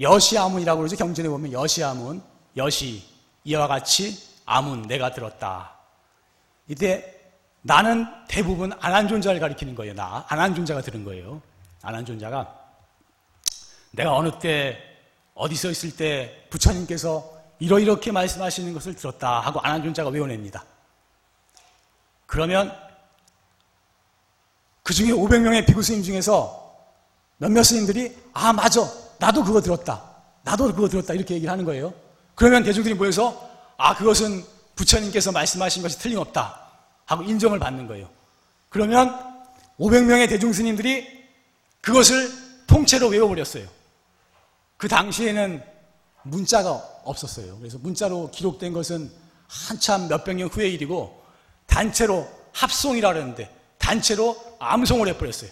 여시아문이라고 0.00 0.78
그러죠. 0.78 0.96
경전에 0.96 1.28
보면 1.28 1.52
여시아문, 1.52 2.22
여시, 2.56 3.06
이와 3.44 3.66
같이 3.66 4.26
아문, 4.46 4.82
내가 4.82 5.12
들었다. 5.12 5.76
이때 6.66 7.11
나는 7.62 8.06
대부분 8.28 8.72
안한존자를 8.80 9.40
가리키는 9.40 9.74
거예요. 9.74 9.94
나, 9.94 10.24
안한존자가 10.28 10.82
들은 10.82 11.04
거예요. 11.04 11.40
안한존자가 11.82 12.60
내가 13.92 14.14
어느 14.14 14.30
때 14.38 14.78
어디서 15.34 15.70
있을 15.70 15.96
때 15.96 16.46
부처님께서 16.50 17.40
이러이렇게 17.60 18.10
말씀하시는 18.10 18.72
것을 18.74 18.96
들었다 18.96 19.40
하고 19.40 19.60
안한존자가 19.60 20.10
외워냅니다. 20.10 20.64
그러면 22.26 22.76
그 24.82 24.92
중에 24.92 25.08
500명의 25.08 25.66
비구 25.66 25.82
스님 25.82 26.02
중에서 26.02 26.62
몇몇 27.36 27.62
스님들이 27.62 28.16
아 28.32 28.52
맞아 28.52 28.88
나도 29.18 29.44
그거 29.44 29.60
들었다 29.60 30.02
나도 30.42 30.72
그거 30.74 30.88
들었다 30.88 31.14
이렇게 31.14 31.34
얘기를 31.34 31.50
하는 31.52 31.64
거예요 31.64 31.92
그러면 32.34 32.64
대중들이 32.64 32.94
모여서 32.94 33.48
아 33.76 33.94
그것은 33.94 34.44
부처님께서 34.74 35.30
말씀하신 35.32 35.82
것이 35.82 35.98
틀림없다 35.98 36.61
하고 37.12 37.22
인정을 37.24 37.58
받는 37.58 37.86
거예요. 37.86 38.10
그러면 38.70 39.14
500명의 39.78 40.28
대중스님들이 40.28 41.22
그것을 41.80 42.30
통째로 42.66 43.08
외워버렸어요. 43.08 43.68
그 44.78 44.88
당시에는 44.88 45.62
문자가 46.22 46.70
없었어요. 47.04 47.58
그래서 47.58 47.78
문자로 47.78 48.30
기록된 48.30 48.72
것은 48.72 49.10
한참 49.46 50.08
몇백 50.08 50.36
년 50.36 50.48
후의 50.48 50.72
일이고 50.72 51.22
단체로 51.66 52.28
합송이라 52.52 53.12
그러는데 53.12 53.54
단체로 53.78 54.56
암송을 54.58 55.08
해버렸어요. 55.08 55.50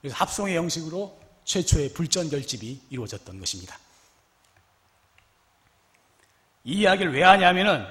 그래서 0.00 0.16
합송의 0.16 0.56
형식으로 0.56 1.18
최초의 1.44 1.94
불전 1.94 2.30
결집이 2.30 2.80
이루어졌던 2.90 3.40
것입니다. 3.40 3.76
이 6.64 6.80
이야기를 6.80 7.12
왜 7.12 7.24
하냐면은 7.24 7.84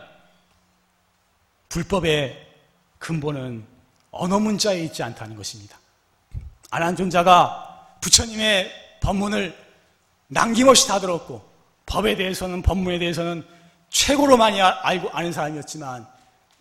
불법의 1.67 2.51
근본은 3.02 3.66
언어 4.12 4.40
문자에 4.40 4.84
있지 4.84 5.02
않다는 5.02 5.36
것입니다. 5.36 5.78
안한존자가 6.70 7.98
부처님의 8.00 9.00
법문을 9.02 9.58
남김없이 10.28 10.88
다 10.88 11.00
들었고 11.00 11.44
법에 11.88 12.16
대해서는 12.16 12.62
법문에 12.62 13.00
대해서는 13.00 13.46
최고로 13.90 14.38
많이 14.38 14.62
아, 14.62 14.80
알고 14.84 15.10
아는 15.10 15.34
사람이었지만 15.34 16.08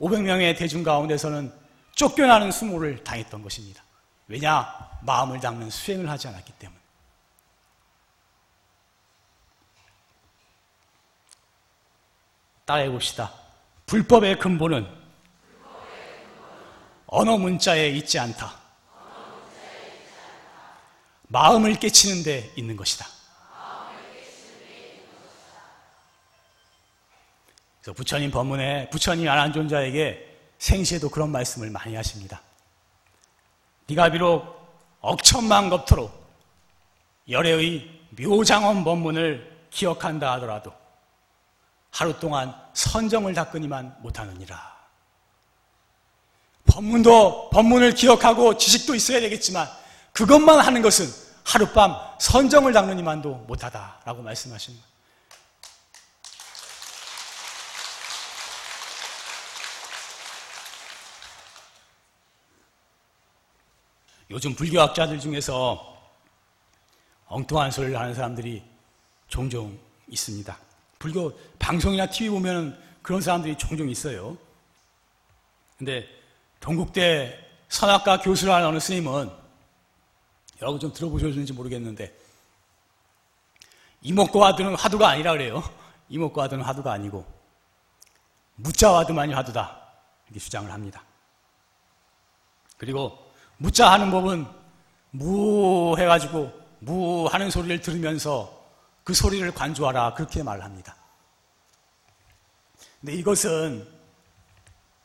500명의 0.01 0.57
대중 0.57 0.83
가운데서는 0.83 1.53
쫓겨나는 1.95 2.51
수모를 2.51 3.05
당했던 3.05 3.43
것입니다. 3.43 3.85
왜냐? 4.27 4.67
마음을 5.03 5.41
닦는 5.41 5.69
수행을 5.69 6.09
하지 6.09 6.29
않았기 6.29 6.53
때문에. 6.55 6.81
따라해 12.65 12.89
봅시다. 12.89 13.31
불법의 13.85 14.39
근본은 14.39 15.00
언어 17.13 17.37
문자에 17.37 17.89
있지 17.89 18.21
않다. 18.21 18.55
마음을 21.27 21.75
깨치는 21.75 22.23
데 22.23 22.53
있는 22.55 22.77
것이다. 22.77 23.05
그래서 27.81 27.93
부처님 27.97 28.31
법문에 28.31 28.91
부처님 28.91 29.29
안한존자에게 29.29 30.39
생시에도 30.59 31.09
그런 31.09 31.33
말씀을 31.33 31.71
많이 31.71 31.97
하십니다. 31.97 32.41
네가 33.89 34.11
비록 34.11 34.45
억천만 35.01 35.69
겁토록 35.69 36.13
열애의 37.29 38.07
묘장원 38.21 38.85
법문을 38.85 39.67
기억한다 39.71 40.33
하더라도 40.35 40.73
하루 41.91 42.17
동안 42.21 42.55
선정을 42.73 43.35
닦으니만 43.35 43.97
못하느니라. 44.01 44.80
법문도 46.71 47.51
법문을 47.51 47.95
기억하고 47.95 48.57
지식도 48.57 48.95
있어야 48.95 49.21
되겠지만 49.21 49.69
그것만 50.13 50.61
하는 50.61 50.83
것은 50.83 51.07
하룻밤 51.45 51.97
선정을 52.21 52.73
닦느니만도 52.73 53.45
못하다라고 53.47 54.23
말씀하시는 54.23 54.79
거예요. 54.79 54.91
요즘 64.31 64.55
불교학자들 64.55 65.19
중에서 65.19 65.99
엉뚱한 67.27 67.73
소리를 67.73 67.99
하는 67.99 68.15
사람들이 68.15 68.63
종종 69.27 69.77
있습니다. 70.09 70.57
불교 71.01 71.37
방송이나 71.59 72.07
TV 72.07 72.31
보면 72.31 72.81
그런 73.03 73.21
사람들이 73.21 73.57
종종 73.59 73.89
있어요. 73.89 74.37
근데 75.79 76.20
동국대 76.61 77.39
선악과 77.69 78.21
교수를 78.21 78.53
하는 78.53 78.69
어느 78.69 78.79
스님은 78.79 79.31
여러분 80.61 80.79
좀 80.79 80.93
들어보셨는지 80.93 81.53
모르겠는데 81.53 82.15
이목과 84.03 84.47
화두는 84.47 84.77
화두가 84.77 85.09
아니라 85.09 85.33
그래요. 85.33 85.63
이목과 86.09 86.45
화두는 86.45 86.65
화두가 86.65 86.93
아니고 86.93 87.25
무자 88.57 88.95
화두만이 88.95 89.33
화두다 89.33 89.81
이렇게 90.27 90.41
주장을 90.41 90.71
합니다. 90.71 91.03
그리고 92.77 93.31
무자 93.57 93.91
하는 93.93 94.11
법은 94.11 94.47
무 95.11 95.97
해가지고 95.99 96.53
무 96.79 97.27
하는 97.27 97.51
소리를 97.51 97.81
들으면서 97.81 98.59
그 99.05 99.15
소리를 99.15 99.51
관조하라 99.53 100.15
그렇게 100.15 100.43
말합니다. 100.43 100.95
근데 103.01 103.15
이것은 103.15 104.00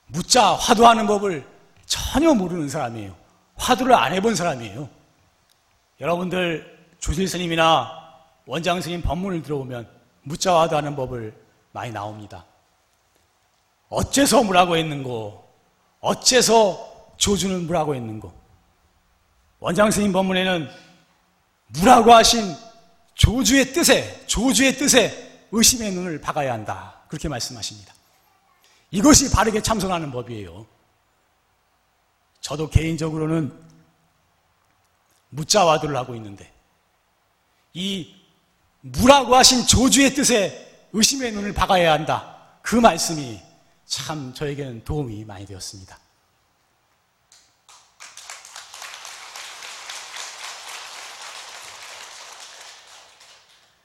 무자 0.07 0.53
화두하는 0.53 1.07
법을 1.07 1.47
전혀 1.85 2.33
모르는 2.33 2.69
사람이에요. 2.69 3.15
화두를 3.55 3.93
안 3.93 4.13
해본 4.13 4.35
사람이에요. 4.35 4.89
여러분들 5.99 6.89
조실 6.99 7.27
스님이나 7.27 7.91
원장 8.45 8.81
스님 8.81 9.01
법문을 9.01 9.41
들어보면 9.41 9.89
무자 10.23 10.59
화두하는 10.59 10.95
법을 10.95 11.33
많이 11.71 11.91
나옵니다. 11.91 12.45
어째서 13.89 14.43
무라고 14.43 14.77
했는고? 14.77 15.47
어째서 15.99 17.13
조주는 17.17 17.65
무라고 17.65 17.95
했는고? 17.95 18.33
원장 19.59 19.89
스님 19.89 20.11
법문에는 20.11 20.69
무라고 21.67 22.13
하신 22.13 22.55
조주의 23.15 23.73
뜻에, 23.73 24.25
조주의 24.27 24.75
뜻에 24.75 25.47
의심의 25.51 25.91
눈을 25.93 26.21
박아야 26.21 26.53
한다. 26.53 27.01
그렇게 27.07 27.27
말씀하십니다. 27.29 27.94
이것이 28.95 29.29
바르게 29.29 29.61
참선하는 29.61 30.09
법이에요. 30.09 30.65
저도 32.39 32.69
개인적으로는 32.69 33.51
무자와도를 35.31 35.97
하고 35.97 36.15
있는데, 36.15 36.49
이 37.73 38.15
무라고 38.79 39.35
하신 39.35 39.67
조주의 39.67 40.13
뜻에 40.13 40.87
의심의 40.93 41.33
눈을 41.33 41.53
박아야 41.53 41.91
한다. 41.91 42.37
그 42.61 42.77
말씀이 42.77 43.41
참 43.85 44.33
저에게는 44.33 44.85
도움이 44.85 45.25
많이 45.25 45.45
되었습니다. 45.45 45.99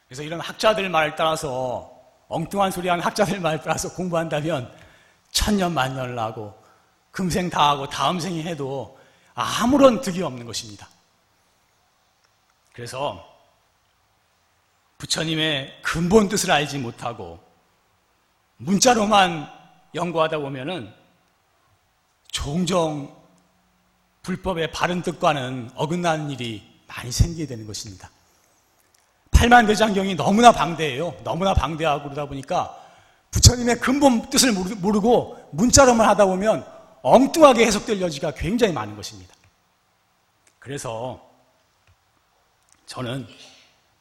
그래서 0.06 0.22
이런 0.22 0.38
학자들 0.40 0.88
말을 0.88 1.16
따라서 1.16 1.98
엉뚱한 2.28 2.70
소리 2.70 2.88
하는 2.88 3.02
학자들 3.02 3.40
말을 3.40 3.60
따라서 3.62 3.92
공부한다면 3.92 4.72
천년 5.32 5.74
만년을 5.74 6.18
하고 6.18 6.60
금생 7.10 7.50
다 7.50 7.70
하고 7.70 7.88
다음 7.88 8.20
생에 8.20 8.42
해도 8.42 8.98
아무런 9.34 10.00
득이 10.00 10.22
없는 10.22 10.46
것입니다. 10.46 10.88
그래서 12.72 13.26
부처님의 14.98 15.80
근본 15.82 16.28
뜻을 16.28 16.50
알지 16.50 16.78
못하고 16.78 17.42
문자로만 18.58 19.50
연구하다 19.94 20.38
보면은 20.38 20.92
종종 22.28 23.16
불법의 24.22 24.70
바른 24.70 25.02
뜻과는 25.02 25.70
어긋나는 25.74 26.30
일이 26.30 26.68
많이 26.86 27.10
생기게 27.10 27.46
되는 27.46 27.66
것입니다. 27.66 28.10
팔만대장경이 29.30 30.16
너무나 30.16 30.52
방대해요. 30.52 31.14
너무나 31.24 31.54
방대하고 31.54 32.04
그러다 32.04 32.26
보니까 32.26 32.79
부처님의 33.30 33.78
근본 33.80 34.28
뜻을 34.30 34.52
모르고 34.52 35.50
문자로만 35.52 36.08
하다 36.08 36.26
보면 36.26 36.66
엉뚱하게 37.02 37.66
해석될 37.66 38.00
여지가 38.00 38.32
굉장히 38.32 38.72
많은 38.72 38.96
것입니다. 38.96 39.34
그래서 40.58 41.20
저는 42.86 43.26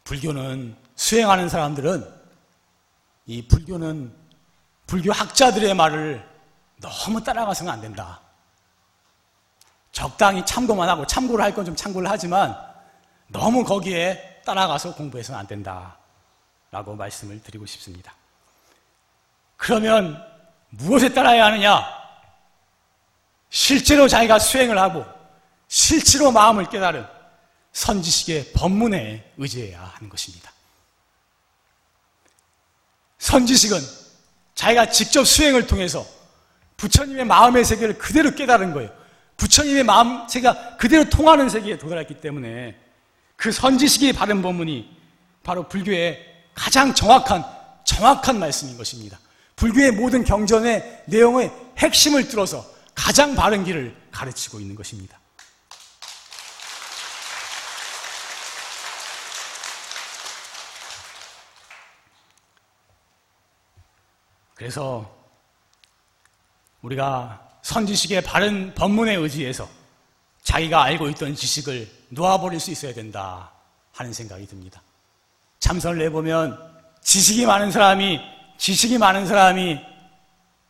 불교는 0.03 0.75
수행하는 0.95 1.47
사람들은 1.47 2.19
이 3.27 3.47
불교는 3.47 4.13
불교 4.87 5.11
학자들의 5.11 5.73
말을 5.75 6.27
너무 6.81 7.23
따라가서는 7.23 7.71
안 7.71 7.79
된다. 7.81 8.19
적당히 9.91 10.45
참고만 10.45 10.89
하고 10.89 11.05
참고를 11.05 11.43
할 11.43 11.53
건 11.53 11.65
좀 11.65 11.75
참고를 11.75 12.09
하지만 12.09 12.57
너무 13.27 13.63
거기에 13.63 14.41
따라가서 14.45 14.95
공부해서는 14.95 15.39
안 15.39 15.45
된다. 15.45 15.97
라고 16.71 16.95
말씀을 16.95 17.41
드리고 17.41 17.65
싶습니다. 17.65 18.13
그러면 19.59 20.25
무엇에 20.69 21.13
따라야 21.13 21.45
하느냐? 21.47 21.85
실제로 23.49 24.07
자기가 24.07 24.39
수행을 24.39 24.77
하고 24.77 25.05
실제로 25.67 26.31
마음을 26.31 26.69
깨달은 26.69 27.05
선지식의 27.73 28.53
법문에 28.53 29.33
의지해야 29.37 29.83
하는 29.95 30.09
것입니다. 30.09 30.51
선지식은 33.17 33.79
자기가 34.55 34.89
직접 34.91 35.25
수행을 35.25 35.67
통해서 35.67 36.05
부처님의 36.77 37.25
마음의 37.25 37.65
세계를 37.65 37.97
그대로 37.97 38.31
깨달은 38.31 38.73
거예요. 38.73 38.89
부처님의 39.35 39.83
마음 39.83 40.27
세계가 40.27 40.77
그대로 40.77 41.09
통하는 41.09 41.49
세계에 41.49 41.77
도달했기 41.77 42.21
때문에 42.21 42.79
그 43.35 43.51
선지식이 43.51 44.13
바른 44.13 44.41
법문이 44.41 44.97
바로 45.43 45.67
불교의 45.67 46.45
가장 46.53 46.93
정확한 46.93 47.43
정확한 47.83 48.39
말씀인 48.39 48.77
것입니다. 48.77 49.19
불교의 49.59 49.91
모든 49.91 50.23
경전의 50.23 51.03
내용의 51.07 51.51
핵심을 51.77 52.29
뚫어서 52.29 52.65
가장 52.95 53.35
바른 53.35 53.65
길을 53.65 53.93
가르치고 54.09 54.61
있는 54.61 54.73
것입니다. 54.73 55.19
그래서 64.55 65.13
우리가 66.81 67.45
선지식의 67.61 68.23
바른 68.23 68.73
법문에 68.75 69.15
의지해서 69.15 69.67
자기가 70.43 70.83
알고 70.83 71.09
있던 71.09 71.35
지식을 71.35 71.89
놓아버릴 72.09 72.61
수 72.61 72.71
있어야 72.71 72.93
된다 72.93 73.51
하는 73.91 74.13
생각이 74.13 74.47
듭니다. 74.47 74.81
참선을 75.59 76.01
해보면 76.05 76.57
지식이 77.01 77.45
많은 77.45 77.71
사람이, 77.71 78.38
지식이 78.59 78.97
많은 78.97 79.25
사람이 79.25 79.79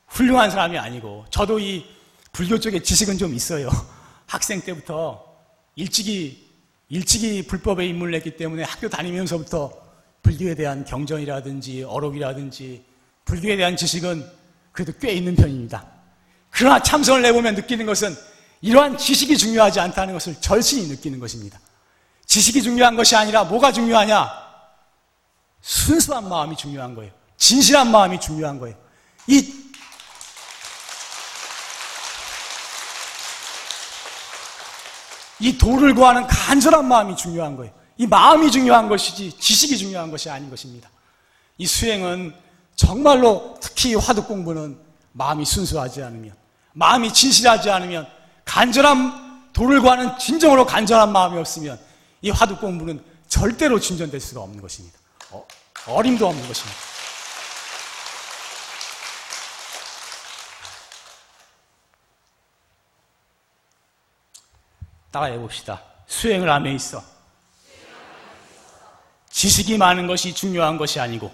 훌륭한 0.08 0.52
사람이 0.52 0.78
아니고, 0.78 1.26
저도 1.32 1.60
이 1.60 1.86
불교 2.32 2.60
쪽에 2.60 2.82
지식은 2.82 3.18
좀 3.18 3.34
있어요. 3.34 3.70
학생 4.28 4.62
때부터 4.62 5.26
일찍이, 5.76 6.48
일찍이 6.88 7.48
불법에 7.48 7.88
입문을 7.88 8.14
했기 8.14 8.38
때문에 8.38 8.64
학교 8.64 8.90
다니면서부터 8.90 9.72
불교에 10.22 10.54
대한 10.54 10.86
경전이라든지 10.86 11.84
어록이라든지 11.84 12.86
불교에 13.26 13.58
대한 13.58 13.76
지식은 13.76 14.24
그래도 14.72 14.94
꽤 15.00 15.12
있는 15.12 15.36
편입니다. 15.36 15.86
그러나 16.52 16.82
참선을 16.82 17.26
해보면 17.26 17.56
느끼는 17.56 17.88
것은 17.88 18.16
이러한 18.62 18.98
지식이 19.00 19.36
중요하지 19.36 19.80
않다는 19.80 20.14
것을 20.14 20.36
절실히 20.40 20.88
느끼는 20.90 21.20
것입니다. 21.20 21.60
지식이 22.26 22.62
중요한 22.62 22.96
것이 22.96 23.16
아니라 23.16 23.46
뭐가 23.46 23.72
중요하냐? 23.72 24.30
순수한 25.62 26.30
마음이 26.30 26.56
중요한 26.56 26.94
거예요. 26.94 27.19
진실한 27.40 27.90
마음이 27.90 28.20
중요한 28.20 28.60
거예요. 28.60 28.76
이, 29.28 29.54
이 35.40 35.58
도를 35.58 35.96
구하는 35.96 36.28
간절한 36.28 36.88
마음이 36.88 37.16
중요한 37.16 37.56
거예요. 37.56 37.74
이 37.98 38.06
마음이 38.06 38.52
중요한 38.52 38.90
것이지 38.90 39.40
지식이 39.40 39.78
중요한 39.78 40.12
것이 40.12 40.30
아닌 40.30 40.50
것입니다. 40.50 40.90
이 41.58 41.66
수행은 41.66 42.36
정말로 42.76 43.58
특히 43.62 43.96
화두 43.96 44.24
공부는 44.24 44.78
마음이 45.14 45.46
순수하지 45.46 46.04
않으면, 46.04 46.36
마음이 46.74 47.14
진실하지 47.14 47.70
않으면, 47.72 48.08
간절한 48.46 49.52
도를 49.54 49.82
구하는 49.82 50.18
진정으로 50.18 50.66
간절한 50.66 51.12
마음이 51.12 51.38
없으면 51.38 51.80
이 52.22 52.30
화두 52.30 52.58
공부는 52.58 53.04
절대로 53.28 53.80
진전될 53.80 54.20
수가 54.20 54.42
없는 54.42 54.62
것입니다. 54.62 54.98
어, 55.32 55.46
어림도 55.88 56.28
없는 56.28 56.48
것입니다. 56.48 56.99
따라해 65.12 65.38
봅시다. 65.38 65.82
수행을 66.08 66.50
함에 66.50 66.74
있어. 66.74 67.04
지식이 69.30 69.78
많은 69.78 70.08
것이 70.08 70.34
중요한 70.34 70.78
것이 70.78 71.00
아니고 71.00 71.32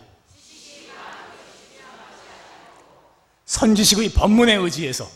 선지식의 3.45 4.13
법문에 4.13 4.55
의지해서 4.55 5.07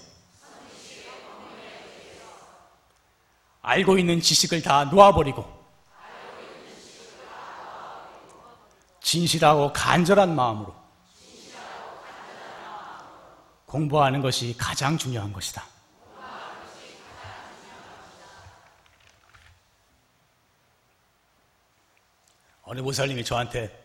알고 3.61 3.97
있는 3.97 4.21
지식을 4.21 4.61
다 4.61 4.85
놓아버리고 4.85 5.59
진실하고 9.01 9.73
간절한 9.73 10.35
마음으로 10.35 10.73
공부하는 13.65 14.21
것이 14.21 14.55
가장 14.57 14.97
중요한 14.97 15.31
것이다. 15.31 15.63
어느 22.69 22.83
보살님이 22.83 23.25
저한테 23.25 23.75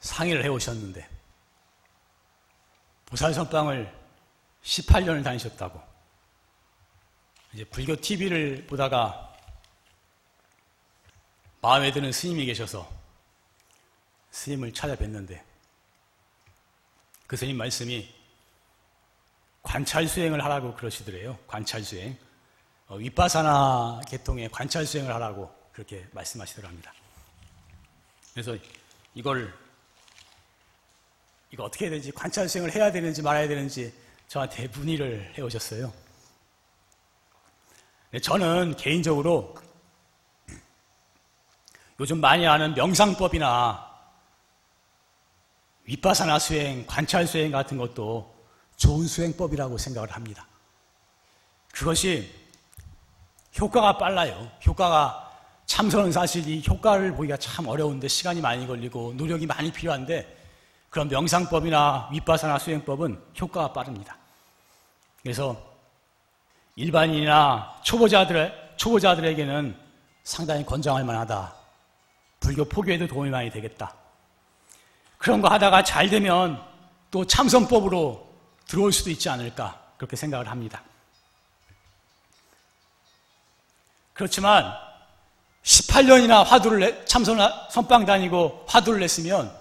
상의를 0.00 0.44
해오셨는데 0.44 1.08
보살 3.06 3.32
선방을 3.32 3.90
18년을 4.62 5.24
다니셨다고. 5.24 5.80
이제 7.54 7.64
불교 7.64 7.96
TV를 7.96 8.66
보다가 8.66 9.34
마음에 11.62 11.90
드는 11.92 12.12
스님이 12.12 12.44
계셔서 12.44 12.86
스님을 14.32 14.74
찾아뵀는데 14.74 15.42
그 17.26 17.38
스님 17.38 17.56
말씀이 17.56 18.14
관찰 19.62 20.06
수행을 20.06 20.44
하라고 20.44 20.74
그러시더래요. 20.74 21.38
관찰 21.46 21.82
수행. 21.82 22.18
어, 22.88 22.96
윗바사나 22.96 24.02
계통의 24.06 24.50
관찰 24.50 24.84
수행을 24.84 25.14
하라고 25.14 25.55
그렇게 25.76 26.08
말씀하시더랍니다. 26.12 26.90
그래서 28.32 28.56
이걸 29.14 29.52
이거 31.50 31.64
어떻게 31.64 31.84
해야 31.84 31.90
되는지, 31.90 32.12
관찰 32.12 32.48
수행을 32.48 32.74
해야 32.74 32.90
되는지 32.90 33.20
말아야 33.20 33.46
되는지 33.46 33.92
저한테 34.26 34.68
문의를 34.68 35.34
해 35.36 35.42
오셨어요. 35.42 35.92
네, 38.10 38.18
저는 38.18 38.76
개인적으로 38.76 39.54
요즘 42.00 42.22
많이 42.22 42.46
하는 42.46 42.72
명상법이나 42.72 43.94
윗바사나 45.84 46.38
수행, 46.38 46.86
관찰 46.86 47.26
수행 47.26 47.50
같은 47.50 47.76
것도 47.76 48.34
좋은 48.76 49.06
수행법이라고 49.06 49.76
생각을 49.76 50.10
합니다. 50.10 50.48
그것이 51.70 52.34
효과가 53.60 53.98
빨라요. 53.98 54.50
효과가 54.66 55.25
참선은 55.66 56.12
사실 56.12 56.48
이 56.48 56.62
효과를 56.66 57.14
보기가 57.14 57.36
참 57.36 57.66
어려운데 57.66 58.08
시간이 58.08 58.40
많이 58.40 58.66
걸리고 58.66 59.14
노력이 59.16 59.46
많이 59.46 59.72
필요한데 59.72 60.36
그런 60.90 61.08
명상법이나 61.08 62.08
윗바사나 62.12 62.58
수행법은 62.58 63.20
효과가 63.40 63.72
빠릅니다. 63.72 64.16
그래서 65.22 65.60
일반인이나 66.76 67.80
초보자들, 67.82 68.74
초보자들에게는 68.76 69.76
상당히 70.22 70.64
권장할 70.64 71.04
만하다. 71.04 71.54
불교 72.38 72.64
포교에도 72.64 73.06
도움이 73.06 73.30
많이 73.30 73.50
되겠다. 73.50 73.94
그런 75.18 75.40
거 75.40 75.48
하다가 75.48 75.82
잘 75.82 76.08
되면 76.08 76.62
또 77.10 77.26
참선법으로 77.26 78.26
들어올 78.66 78.92
수도 78.92 79.10
있지 79.10 79.28
않을까. 79.28 79.82
그렇게 79.96 80.14
생각을 80.14 80.48
합니다. 80.48 80.82
그렇지만 84.12 84.85
18년이나 85.66 86.44
화두를 86.44 86.78
내, 86.78 87.04
참선 87.06 87.38
선방 87.70 88.06
다니고 88.06 88.64
화두를 88.68 89.00
냈으면 89.00 89.52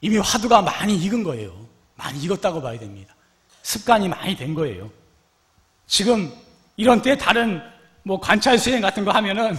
이미 0.00 0.18
화두가 0.18 0.62
많이 0.62 0.96
익은 0.96 1.22
거예요. 1.22 1.54
많이 1.94 2.20
익었다고 2.20 2.60
봐야 2.60 2.78
됩니다. 2.78 3.14
습관이 3.62 4.08
많이 4.08 4.36
된 4.36 4.54
거예요. 4.54 4.90
지금 5.86 6.34
이런 6.76 7.00
때 7.00 7.16
다른 7.16 7.62
뭐 8.02 8.18
관찰 8.18 8.58
수행 8.58 8.80
같은 8.80 9.04
거 9.04 9.12
하면은 9.12 9.56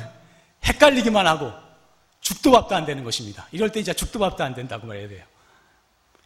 헷갈리기만 0.66 1.26
하고 1.26 1.52
죽도 2.20 2.52
밥도 2.52 2.76
안 2.76 2.86
되는 2.86 3.04
것입니다. 3.04 3.48
이럴 3.52 3.72
때 3.72 3.80
이제 3.80 3.94
죽도 3.94 4.20
밥도 4.20 4.44
안 4.44 4.54
된다고 4.54 4.88
말해야 4.88 5.08
돼요. 5.08 5.24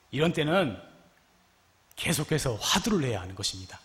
이런 0.09 0.33
때는 0.33 0.79
계속해서 1.95 2.55
화두를 2.55 3.07
해야 3.07 3.21
하는 3.21 3.35
것입니다. 3.35 3.79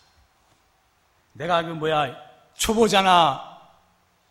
내가 1.33 1.63
그 1.63 1.69
뭐야 1.73 2.17
초보자나 2.55 3.50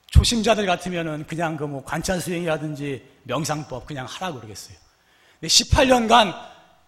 초심자들 0.10 0.66
같으면은 0.66 1.26
그냥 1.28 1.56
그 1.56 1.66
뭐 1.66 1.84
관찰 1.84 2.20
수행이라든지 2.20 3.04
명상법 3.24 3.86
그냥 3.86 4.06
하라고 4.08 4.38
그러겠어요. 4.38 4.76
근데 5.40 5.48
18년간 5.48 6.34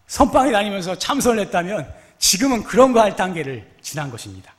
선방에 0.07 0.51
다니면서 0.51 0.97
참선을 0.97 1.39
했다면 1.45 1.93
지금은 2.17 2.63
그런 2.63 2.93
거 2.93 2.99
할 2.99 3.15
단계를 3.15 3.69
지난 3.81 4.09
것입니다. 4.11 4.53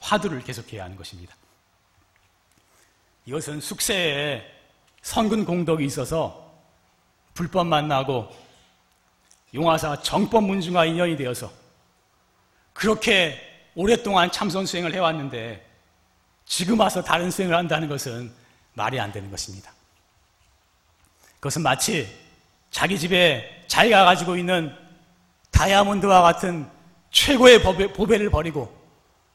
화두를 0.00 0.42
계속해야 0.42 0.84
하는 0.84 0.96
것입니다. 0.96 1.34
이것은 3.26 3.60
숙세에 3.60 4.42
선근 5.02 5.44
공덕이 5.44 5.84
있어서 5.84 6.52
불법 7.34 7.66
만나고 7.66 8.28
용화사 9.54 10.02
정법 10.02 10.44
문중과 10.44 10.84
인연이 10.84 11.16
되어서 11.16 11.50
그렇게 12.72 13.38
오랫동안 13.74 14.30
참선 14.30 14.66
수행을 14.66 14.94
해왔는데 14.94 15.64
지금 16.46 16.78
와서 16.78 17.02
다른 17.02 17.30
수행을 17.30 17.56
한다는 17.56 17.88
것은 17.88 18.32
말이 18.74 18.98
안 19.00 19.12
되는 19.12 19.30
것입니다. 19.30 19.72
그것은 21.36 21.62
마치 21.62 22.08
자기 22.70 22.98
집에 22.98 23.64
자기가 23.68 24.04
가지고 24.04 24.36
있는 24.36 24.74
다이아몬드와 25.50 26.22
같은 26.22 26.68
최고의 27.10 27.62
보배, 27.62 28.18
를 28.18 28.30
버리고 28.30 28.76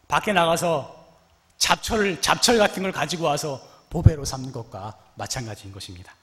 밖에 0.08 0.34
나가서 0.34 0.96
잡철을, 1.58 2.22
잡철 2.22 2.58
같은 2.58 2.84
걸 2.84 2.92
가지고 2.92 3.26
와서 3.26 3.62
보배로 3.90 4.26
삼는 4.26 4.52
것과 4.52 4.98
마찬가지인 5.16 5.74
것입니다. 5.74 6.14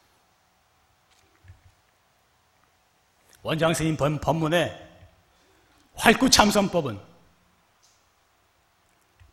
원장 3.41 3.73
스님 3.73 3.97
법문에 3.97 4.87
활구참선법은 5.95 6.99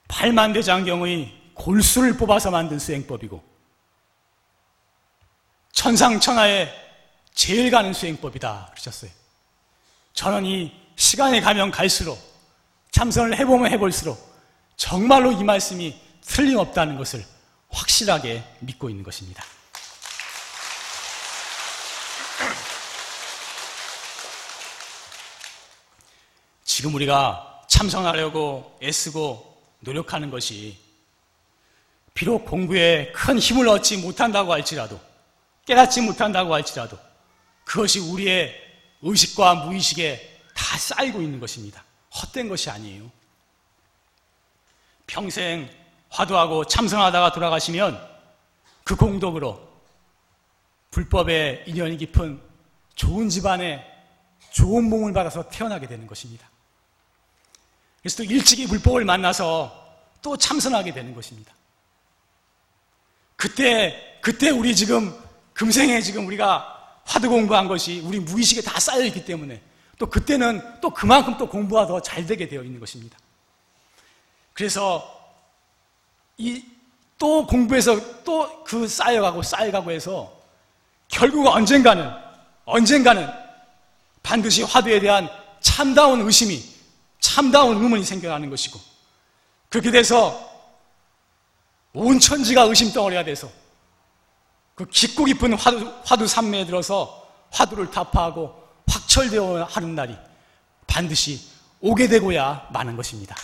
팔만대장경의 0.08 1.43
골수를 1.54 2.16
뽑아서 2.16 2.50
만든 2.50 2.78
수행법이고 2.78 3.42
천상천하에 5.72 6.72
제일 7.34 7.70
가는 7.70 7.92
수행법이다 7.92 8.68
그러셨어요. 8.70 9.10
저는 10.12 10.46
이 10.46 10.72
시간이 10.96 11.40
가면 11.40 11.70
갈수록 11.70 12.18
참선을 12.92 13.36
해보면 13.38 13.72
해볼수록 13.72 14.34
정말로 14.76 15.32
이 15.32 15.42
말씀이 15.42 15.98
틀림없다는 16.22 16.96
것을 16.96 17.24
확실하게 17.70 18.44
믿고 18.60 18.88
있는 18.88 19.02
것입니다. 19.02 19.44
지금 26.64 26.94
우리가 26.94 27.62
참선하려고 27.68 28.78
애쓰고 28.82 29.62
노력하는 29.80 30.30
것이 30.30 30.83
비록 32.14 32.46
공부에 32.46 33.11
큰 33.12 33.38
힘을 33.38 33.68
얻지 33.68 33.98
못한다고 33.98 34.53
할지라도 34.53 35.00
깨닫지 35.66 36.00
못한다고 36.00 36.55
할지라도 36.55 36.96
그것이 37.64 37.98
우리의 37.98 38.55
의식과 39.03 39.66
무의식에 39.66 40.42
다 40.55 40.79
쌓이고 40.79 41.20
있는 41.20 41.40
것입니다. 41.40 41.85
헛된 42.14 42.48
것이 42.48 42.70
아니에요. 42.70 43.11
평생 45.07 45.68
화두하고 46.09 46.64
참선하다가 46.66 47.33
돌아가시면 47.33 48.00
그 48.85 48.94
공덕으로 48.94 49.68
불법에 50.90 51.64
인연이 51.66 51.96
깊은 51.96 52.40
좋은 52.94 53.29
집안에 53.29 53.85
좋은 54.53 54.85
몸을 54.85 55.12
받아서 55.12 55.48
태어나게 55.48 55.88
되는 55.88 56.07
것입니다. 56.07 56.48
그래서 58.00 58.18
또 58.18 58.24
일찍이 58.24 58.68
불법을 58.68 59.05
만나서 59.05 59.83
또 60.22 60.37
참선하게 60.37 60.92
되는 60.92 61.14
것입니다. 61.14 61.53
그때, 63.36 64.18
그때 64.20 64.50
우리 64.50 64.74
지금 64.74 65.14
금생에 65.52 66.00
지금 66.00 66.26
우리가 66.26 67.00
화두 67.04 67.28
공부한 67.28 67.68
것이 67.68 68.00
우리 68.00 68.18
무의식에 68.18 68.62
다 68.62 68.80
쌓여있기 68.80 69.24
때문에 69.24 69.60
또 69.98 70.06
그때는 70.06 70.80
또 70.80 70.90
그만큼 70.90 71.36
또 71.36 71.48
공부가 71.48 71.86
더 71.86 72.00
잘 72.00 72.26
되게 72.26 72.48
되어 72.48 72.62
있는 72.62 72.80
것입니다. 72.80 73.18
그래서 74.54 75.10
이 76.38 76.74
또 77.18 77.46
공부해서 77.46 78.22
또 78.24 78.64
그 78.64 78.88
쌓여가고 78.88 79.42
쌓여가고 79.42 79.90
해서 79.92 80.32
결국 81.08 81.46
언젠가는 81.46 82.10
언젠가는 82.64 83.28
반드시 84.22 84.62
화두에 84.62 85.00
대한 85.00 85.28
참다운 85.60 86.22
의심이 86.22 86.62
참다운 87.20 87.76
의문이 87.82 88.04
생겨나는 88.04 88.50
것이고 88.50 88.80
그렇게 89.68 89.90
돼서 89.90 90.53
온 91.94 92.18
천지가 92.18 92.62
의심덩어리가 92.62 93.24
돼서 93.24 93.48
그 94.74 94.85
깊고 94.87 95.24
깊은 95.24 95.54
화두, 95.54 95.92
화두 96.04 96.26
산매에 96.26 96.66
들어서 96.66 97.28
화두를 97.52 97.90
타파하고 97.90 98.62
확철되어 98.88 99.64
하는 99.64 99.94
날이 99.94 100.16
반드시 100.88 101.40
오게 101.80 102.09
되고야 102.09 102.68
마는 102.72 102.96
것입니다. 102.96 103.37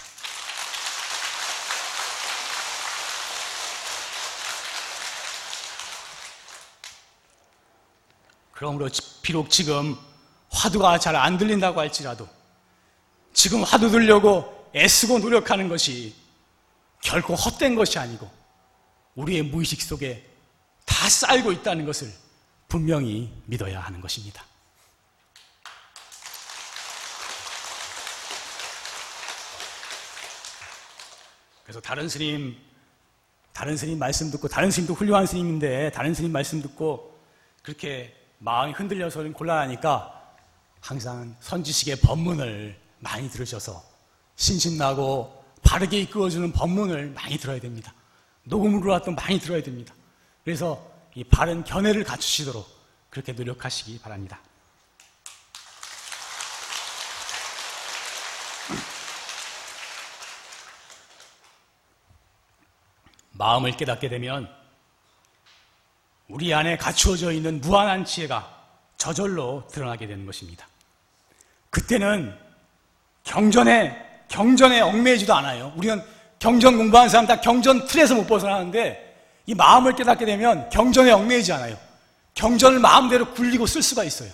그러므로 8.53 8.89
비록 9.23 9.49
지금 9.49 9.97
화두가 10.51 10.99
잘 10.99 11.15
안 11.15 11.39
들린다고 11.39 11.79
할지라도 11.79 12.29
지금 13.33 13.63
화두 13.63 13.91
들려고 13.91 14.69
애쓰고 14.75 15.21
노력하는 15.21 15.69
것이 15.69 16.15
결코 17.01 17.35
헛된 17.35 17.77
것이 17.77 17.99
아니고 17.99 18.40
우리의 19.15 19.43
무의식 19.43 19.83
속에 19.83 20.27
다 20.85 21.09
쌓이고 21.09 21.53
있다는 21.53 21.85
것을 21.85 22.13
분명히 22.69 23.33
믿어야 23.47 23.81
하는 23.81 24.01
것입니다. 24.01 24.45
그래서 31.65 31.81
다른 31.81 32.09
스님, 32.09 32.57
다른 33.53 33.77
스님 33.77 33.99
말씀 33.99 34.31
듣고, 34.33 34.49
다른 34.49 34.73
스님도 34.73 34.95
훌륭한 34.95 35.27
스님인데, 35.27 35.93
다른 35.93 36.15
스님 36.15 36.33
말씀 36.33 36.61
듣고, 36.63 37.17
그렇게 37.63 38.13
마음이 38.39 38.73
흔들려서 38.73 39.23
곤란하니까, 39.33 40.35
항상 40.81 41.37
선지식의 41.39 42.01
법문을 42.01 42.77
많이 42.99 43.31
들으셔서, 43.31 43.85
신신나고 44.35 45.45
바르게 45.63 46.01
이끌어주는 46.01 46.51
법문을 46.53 47.11
많이 47.11 47.39
들어야 47.39 47.61
됩니다. 47.61 47.95
녹음으로 48.51 48.91
왔던 48.93 49.15
많이 49.15 49.39
들어야 49.39 49.63
됩니다. 49.63 49.95
그래서 50.45 50.85
이 51.15 51.25
바른 51.25 51.65
견해를 51.65 52.05
갖추시도록 52.05 52.69
그렇게 53.09 53.33
노력하시기 53.33 54.01
바랍니다. 54.01 54.41
마음을 63.33 63.75
깨닫게 63.77 64.11
되면 64.11 64.55
우리 66.29 66.53
안에 66.53 66.77
갖추어져 66.77 67.33
있는 67.33 67.61
무한한 67.61 68.05
지혜가 68.05 68.59
저절로 68.99 69.67
드러나게 69.73 70.07
되는 70.07 70.27
것입니다. 70.27 70.67
그때는 71.71 72.39
경전에 73.25 74.09
경전에 74.29 74.81
얽매이지도 74.81 75.35
않아요. 75.35 75.73
우리는 75.77 76.05
경전 76.41 76.77
공부하는 76.77 77.09
사람 77.09 77.27
다 77.27 77.41
경전 77.41 77.87
틀에서 77.87 78.15
못 78.15 78.27
벗어나는데 78.27 79.07
이 79.47 79.55
마음을 79.55 79.95
깨닫게 79.95 80.25
되면 80.25 80.69
경전에 80.71 81.13
얽매이지 81.13 81.53
않아요. 81.53 81.77
경전을 82.35 82.81
마음대로 82.81 83.33
굴리고 83.33 83.67
쓸 83.67 83.83
수가 83.83 84.05
있어요. 84.05 84.31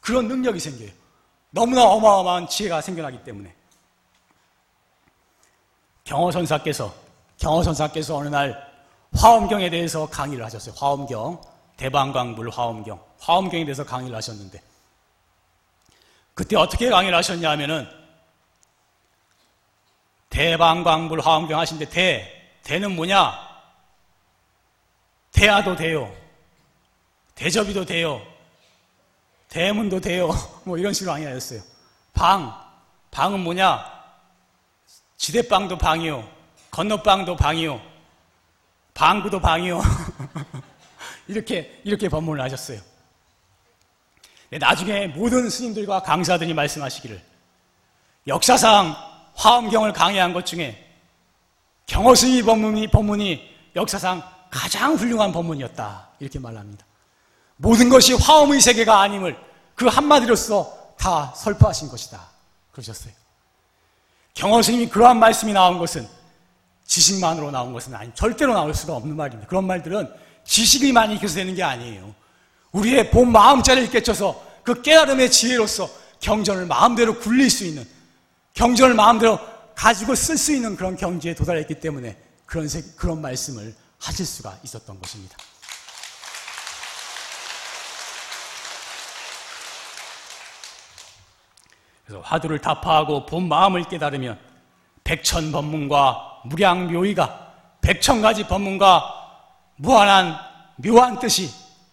그런 0.00 0.28
능력이 0.28 0.60
생겨요. 0.60 0.90
너무나 1.50 1.84
어마어마한 1.84 2.48
지혜가 2.48 2.80
생겨나기 2.80 3.24
때문에. 3.24 3.52
경호선사께서, 6.04 6.94
경호선사께서 7.38 8.16
어느 8.16 8.28
날 8.28 8.56
화엄경에 9.14 9.68
대해서 9.68 10.08
강의를 10.08 10.44
하셨어요. 10.44 10.74
화엄경. 10.78 11.40
대방광불 11.76 12.50
화엄경. 12.50 13.00
화엄경에 13.18 13.64
대해서 13.64 13.84
강의를 13.84 14.16
하셨는데. 14.16 14.62
그때 16.34 16.56
어떻게 16.56 16.88
강의를 16.88 17.16
하셨냐 17.18 17.50
하면은 17.50 17.88
대방광불 20.30 21.20
화엄경 21.20 21.58
하신데 21.58 21.88
대, 21.88 22.58
대는 22.62 22.94
뭐냐? 22.94 23.32
대야도 25.32 25.76
돼요. 25.76 26.14
대접이도 27.34 27.84
돼요. 27.84 28.20
대문도 29.48 30.00
돼요. 30.00 30.30
뭐 30.64 30.76
이런 30.76 30.92
식으로 30.92 31.12
강의하셨어요. 31.12 31.62
방, 32.12 32.54
방은 33.10 33.40
뭐냐? 33.40 33.98
지대방도 35.16 35.78
방이요. 35.78 36.28
건너방도 36.70 37.36
방이요. 37.36 37.80
방구도 38.94 39.40
방이요. 39.40 39.80
이렇게, 41.28 41.80
이렇게 41.84 42.08
법문을 42.08 42.42
하셨어요. 42.44 42.80
네, 44.50 44.58
나중에 44.58 45.08
모든 45.08 45.48
스님들과 45.48 46.02
강사들이 46.02 46.54
말씀하시기를 46.54 47.22
역사상 48.26 48.96
화엄경을 49.38 49.92
강의한 49.92 50.32
것 50.32 50.44
중에 50.44 50.84
경허스님 51.86 52.44
법문이, 52.44 52.88
법문이 52.88 53.56
역사상 53.76 54.22
가장 54.50 54.94
훌륭한 54.94 55.32
법문이었다. 55.32 56.08
이렇게 56.18 56.38
말합니다. 56.38 56.84
모든 57.56 57.88
것이 57.88 58.14
화엄의 58.14 58.60
세계가 58.60 59.00
아님을 59.00 59.38
그 59.74 59.86
한마디로써 59.86 60.94
다 60.98 61.32
설파하신 61.36 61.88
것이다. 61.88 62.20
그러셨어요. 62.72 63.12
경허 64.34 64.60
스님이 64.62 64.88
그러한 64.88 65.18
말씀이 65.18 65.52
나온 65.52 65.78
것은 65.78 66.06
지식만으로 66.84 67.50
나온 67.50 67.72
것은 67.72 67.94
아니, 67.94 68.10
절대로 68.14 68.54
나올 68.54 68.74
수가 68.74 68.94
없는 68.96 69.14
말입니다. 69.14 69.48
그런 69.48 69.66
말들은 69.66 70.12
지식이 70.44 70.92
많이 70.92 71.14
익혀서 71.14 71.36
되는 71.36 71.54
게 71.54 71.62
아니에요. 71.62 72.14
우리의 72.72 73.10
본 73.10 73.30
마음자리를 73.30 73.90
깨쳐서 73.90 74.42
그 74.64 74.82
깨달음의 74.82 75.30
지혜로서 75.30 75.88
경전을 76.20 76.66
마음대로 76.66 77.18
굴릴 77.18 77.50
수 77.50 77.64
있는, 77.64 77.86
경전을 78.58 78.94
마음대로 78.94 79.38
가지고 79.76 80.16
쓸 80.16 80.36
수 80.36 80.52
있는 80.52 80.74
그런 80.74 80.96
경지에 80.96 81.32
도달했기 81.32 81.78
때문에 81.78 82.20
그런, 82.44 82.66
그런 82.96 83.20
말씀을 83.20 83.72
하실 84.00 84.26
수가 84.26 84.58
있었던 84.64 85.00
것입니다. 85.00 85.36
그래서 92.04 92.20
화두를 92.22 92.58
타파하고 92.58 93.26
본 93.26 93.48
마음을 93.48 93.84
깨달으면 93.84 94.36
백천 95.04 95.52
법문과 95.52 96.42
무량 96.46 96.92
묘의가 96.92 97.54
백천 97.80 98.20
가지 98.20 98.44
법문과 98.44 99.04
무한한 99.76 100.36
묘한 100.78 101.20
뜻이 101.20 101.48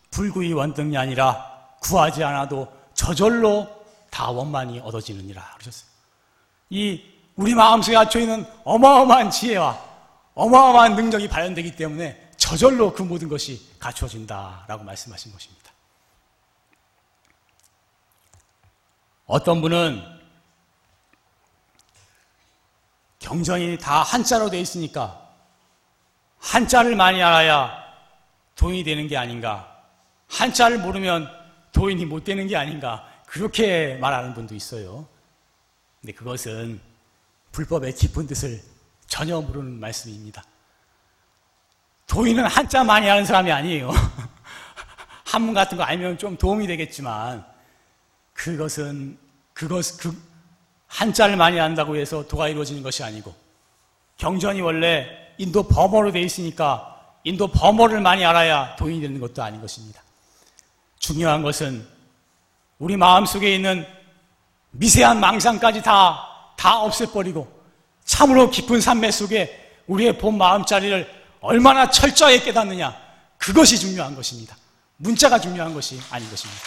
불구이 0.10 0.52
원등이 0.54 0.98
아니라 0.98 1.68
구하지 1.80 2.24
않아도 2.24 2.68
저절로 2.96 3.68
다 4.10 4.32
원만히 4.32 4.80
얻어지느니라 4.80 5.58
그러셨어요. 5.60 5.95
이 6.70 7.02
우리 7.36 7.54
마음속에 7.54 7.96
갇혀 7.96 8.20
있는 8.20 8.46
어마어마한 8.64 9.30
지혜와 9.30 9.84
어마어마한 10.34 10.96
능력이 10.96 11.28
발현되기 11.28 11.76
때문에 11.76 12.32
저절로 12.38 12.94
그 12.94 13.02
모든 13.02 13.30
것이 13.30 13.78
갖추어진다라고 13.80 14.84
말씀하신 14.84 15.32
것입니다. 15.32 15.72
어떤 19.26 19.62
분은 19.62 20.04
경전이 23.20 23.80
다 23.80 24.04
한자로 24.04 24.50
되어 24.50 24.60
있으니까 24.60 25.26
한자를 26.40 26.96
많이 26.96 27.24
알아야 27.24 27.86
도인이 28.56 28.84
되는 28.84 29.08
게 29.08 29.18
아닌가. 29.18 29.84
한자를 30.30 30.80
모르면 30.80 31.30
도인이 31.72 32.06
못 32.06 32.24
되는 32.24 32.48
게 32.48 32.56
아닌가. 32.56 33.08
그렇게 33.26 33.96
말하는 33.96 34.34
분도 34.34 34.54
있어요. 34.56 35.08
근데 36.06 36.14
그것은 36.14 36.80
불법의 37.52 37.96
깊은 37.96 38.28
뜻을 38.28 38.62
전혀 39.08 39.42
모르는 39.42 39.80
말씀입니다. 39.80 40.44
도인은 42.06 42.46
한자 42.46 42.84
많이 42.84 43.08
하는 43.08 43.26
사람이 43.26 43.52
아니에요. 43.52 43.90
한문 45.26 45.56
같은 45.56 45.76
거 45.76 45.84
알면 45.84 46.20
좀 46.20 46.38
도움이 46.38 46.68
되겠지만 46.68 47.44
그것은 48.34 49.18
그것 49.52 49.98
그 49.98 50.16
한자를 50.86 51.38
많이 51.38 51.58
한다고 51.58 51.96
해서 51.96 52.28
도가 52.28 52.50
이루어지는 52.50 52.84
것이 52.84 53.04
아니고 53.04 53.34
경전이 54.18 54.62
원래 54.62 55.08
인도 55.40 55.68
범어로 55.68 56.12
되어 56.12 56.22
있으니까 56.22 57.16
인도 57.24 57.48
범어를 57.48 58.00
많이 58.00 58.24
알아야 58.24 58.76
도인이 58.76 59.02
되는 59.02 59.20
것도 59.20 59.42
아닌 59.42 59.60
것입니다. 59.60 60.04
중요한 61.00 61.42
것은 61.42 61.84
우리 62.78 62.96
마음속에 62.96 63.56
있는 63.56 63.88
미세한 64.78 65.20
망상까지 65.20 65.82
다, 65.82 66.54
다 66.58 66.80
없애버리고 66.80 67.48
참으로 68.04 68.50
깊은 68.50 68.82
산매 68.82 69.12
속에 69.12 69.82
우리의 69.88 70.18
본 70.18 70.38
마음자리를 70.38 71.10
얼마나 71.42 71.90
철저하게 71.90 72.42
깨닫느냐. 72.42 72.96
그것이 73.38 73.78
중요한 73.80 74.16
것입니다. 74.16 74.56
문자가 74.98 75.40
중요한 75.40 75.74
것이 75.74 76.00
아닌 76.10 76.30
것입니다. 76.30 76.62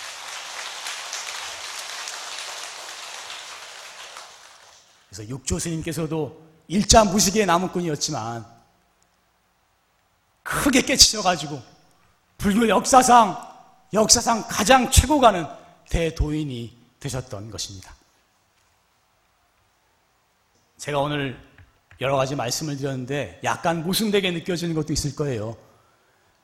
그래서 5.09 5.29
육조 5.29 5.59
스님께서도 5.59 6.49
일자 6.69 7.05
무식의 7.05 7.47
나무꾼이었지만 7.47 8.47
크게 10.43 10.83
깨치셔가지고 10.83 11.61
불교 12.37 12.69
역사상 12.69 13.49
역사상 13.93 14.47
가장 14.49 14.91
최고 14.91 15.19
가는 15.19 15.47
대도인이 15.89 16.77
되셨던 17.01 17.51
것입니다. 17.51 17.98
제가 20.79 21.01
오늘 21.01 21.37
여러 22.01 22.17
가지 22.17 22.37
말씀을 22.37 22.77
드렸는데 22.77 23.41
약간 23.43 23.83
모순되게 23.85 24.31
느껴지는 24.31 24.75
것도 24.75 24.93
있을 24.93 25.17
거예요. 25.17 25.57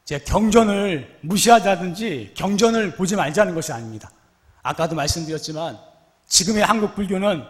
제가 0.04 0.24
경전을 0.24 1.20
무시하자든지 1.22 2.32
경전을 2.34 2.96
보지 2.96 3.14
말자는 3.16 3.54
것이 3.54 3.72
아닙니다. 3.72 4.10
아까도 4.62 4.96
말씀드렸지만 4.96 5.78
지금의 6.26 6.64
한국 6.64 6.96
불교는 6.96 7.44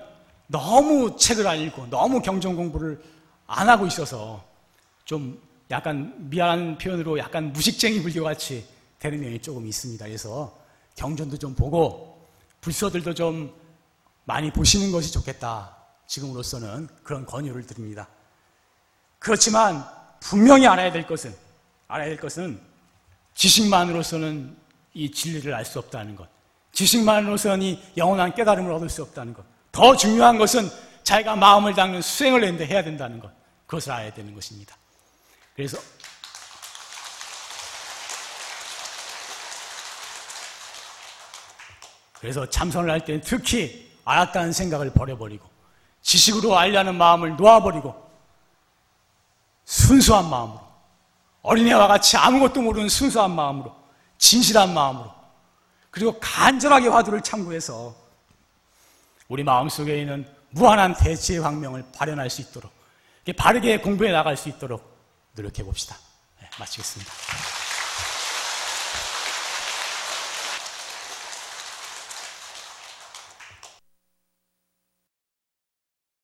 너무 0.47 1.17
책을 1.17 1.47
안 1.47 1.59
읽고 1.59 1.87
너무 1.87 2.21
경전 2.21 2.55
공부를 2.55 3.03
안 3.47 3.69
하고 3.69 3.87
있어서 3.87 4.45
좀 5.07 5.41
약간 5.71 6.15
미안한 6.29 6.77
표현으로 6.77 7.19
약간 7.19 7.53
무식쟁이 7.53 8.03
불교 8.03 8.23
같이 8.23 8.67
되는 8.99 9.21
면이 9.21 9.41
조금 9.41 9.67
있습니다. 9.67 10.05
그래서 10.05 10.55
경전도 10.97 11.39
좀 11.39 11.55
보고 11.55 12.29
불서들도 12.61 13.15
좀 13.15 13.55
많이 14.25 14.53
보시는 14.53 14.93
것이 14.93 15.13
좋겠다. 15.13 15.84
지금으로서는 16.07 16.89
그런 17.03 17.27
권유를 17.27 17.67
드립니다. 17.67 18.09
그렇지만 19.19 19.85
분명히 20.21 20.67
알아야 20.67 20.93
될 20.93 21.07
것은 21.07 21.35
알아야 21.89 22.09
될 22.09 22.19
것은 22.19 22.61
지식만으로서는 23.35 24.57
이 24.95 25.11
진리를 25.11 25.53
알 25.53 25.65
수 25.65 25.79
없다는 25.79 26.17
것. 26.17 26.29
지식만으로서는 26.73 27.63
이 27.63 27.83
영원한 27.97 28.35
깨달음을 28.35 28.73
얻을 28.73 28.89
수 28.89 29.03
없다는 29.03 29.35
것. 29.35 29.45
더 29.73 29.97
중요한 29.97 30.39
것은 30.39 30.69
자기가 31.03 31.37
마음을 31.37 31.75
닦는 31.75 32.03
수행을 32.03 32.61
해야 32.67 32.83
된다는 32.83 33.21
것. 33.21 33.31
그것을 33.67 33.93
알아야 33.93 34.13
되는 34.13 34.35
것입니다. 34.35 34.77
그래서 35.55 35.79
그래서 42.19 42.49
참선을 42.49 42.91
할 42.91 43.05
때는 43.05 43.21
특히 43.21 43.93
알았다는 44.05 44.53
생각을 44.53 44.91
버려버리고 44.93 45.54
지식으로 46.05 46.57
알려는 46.57 46.97
마음을 46.97 47.37
놓아버리고 47.37 47.95
순수한 49.65 50.29
마음으로 50.29 50.61
어린애와 51.43 51.89
같이 51.89 52.17
아무것도 52.17 52.63
모르는 52.63 52.89
순수한 52.89 53.35
마음으로 53.35 53.75
진실한 54.19 54.73
마음으로 54.73 55.13
그리고 55.91 56.19
간절하게 56.21 56.89
화두를 56.89 57.23
참고해서 57.23 57.95
우리 59.29 59.43
마음속에 59.43 60.01
있는 60.01 60.29
무한한 60.51 60.95
대지의 60.95 61.41
광명을 61.41 61.85
발현할 61.97 62.31
수 62.31 62.43
있도록 62.43 62.71
바르게 63.37 63.81
공부해 63.81 64.13
나갈 64.13 64.37
수 64.37 64.49
있도록 64.51 64.95
노력해 65.35 65.65
봅시다. 65.65 65.97
네, 66.41 66.49
마치겠습니다. 66.59 67.54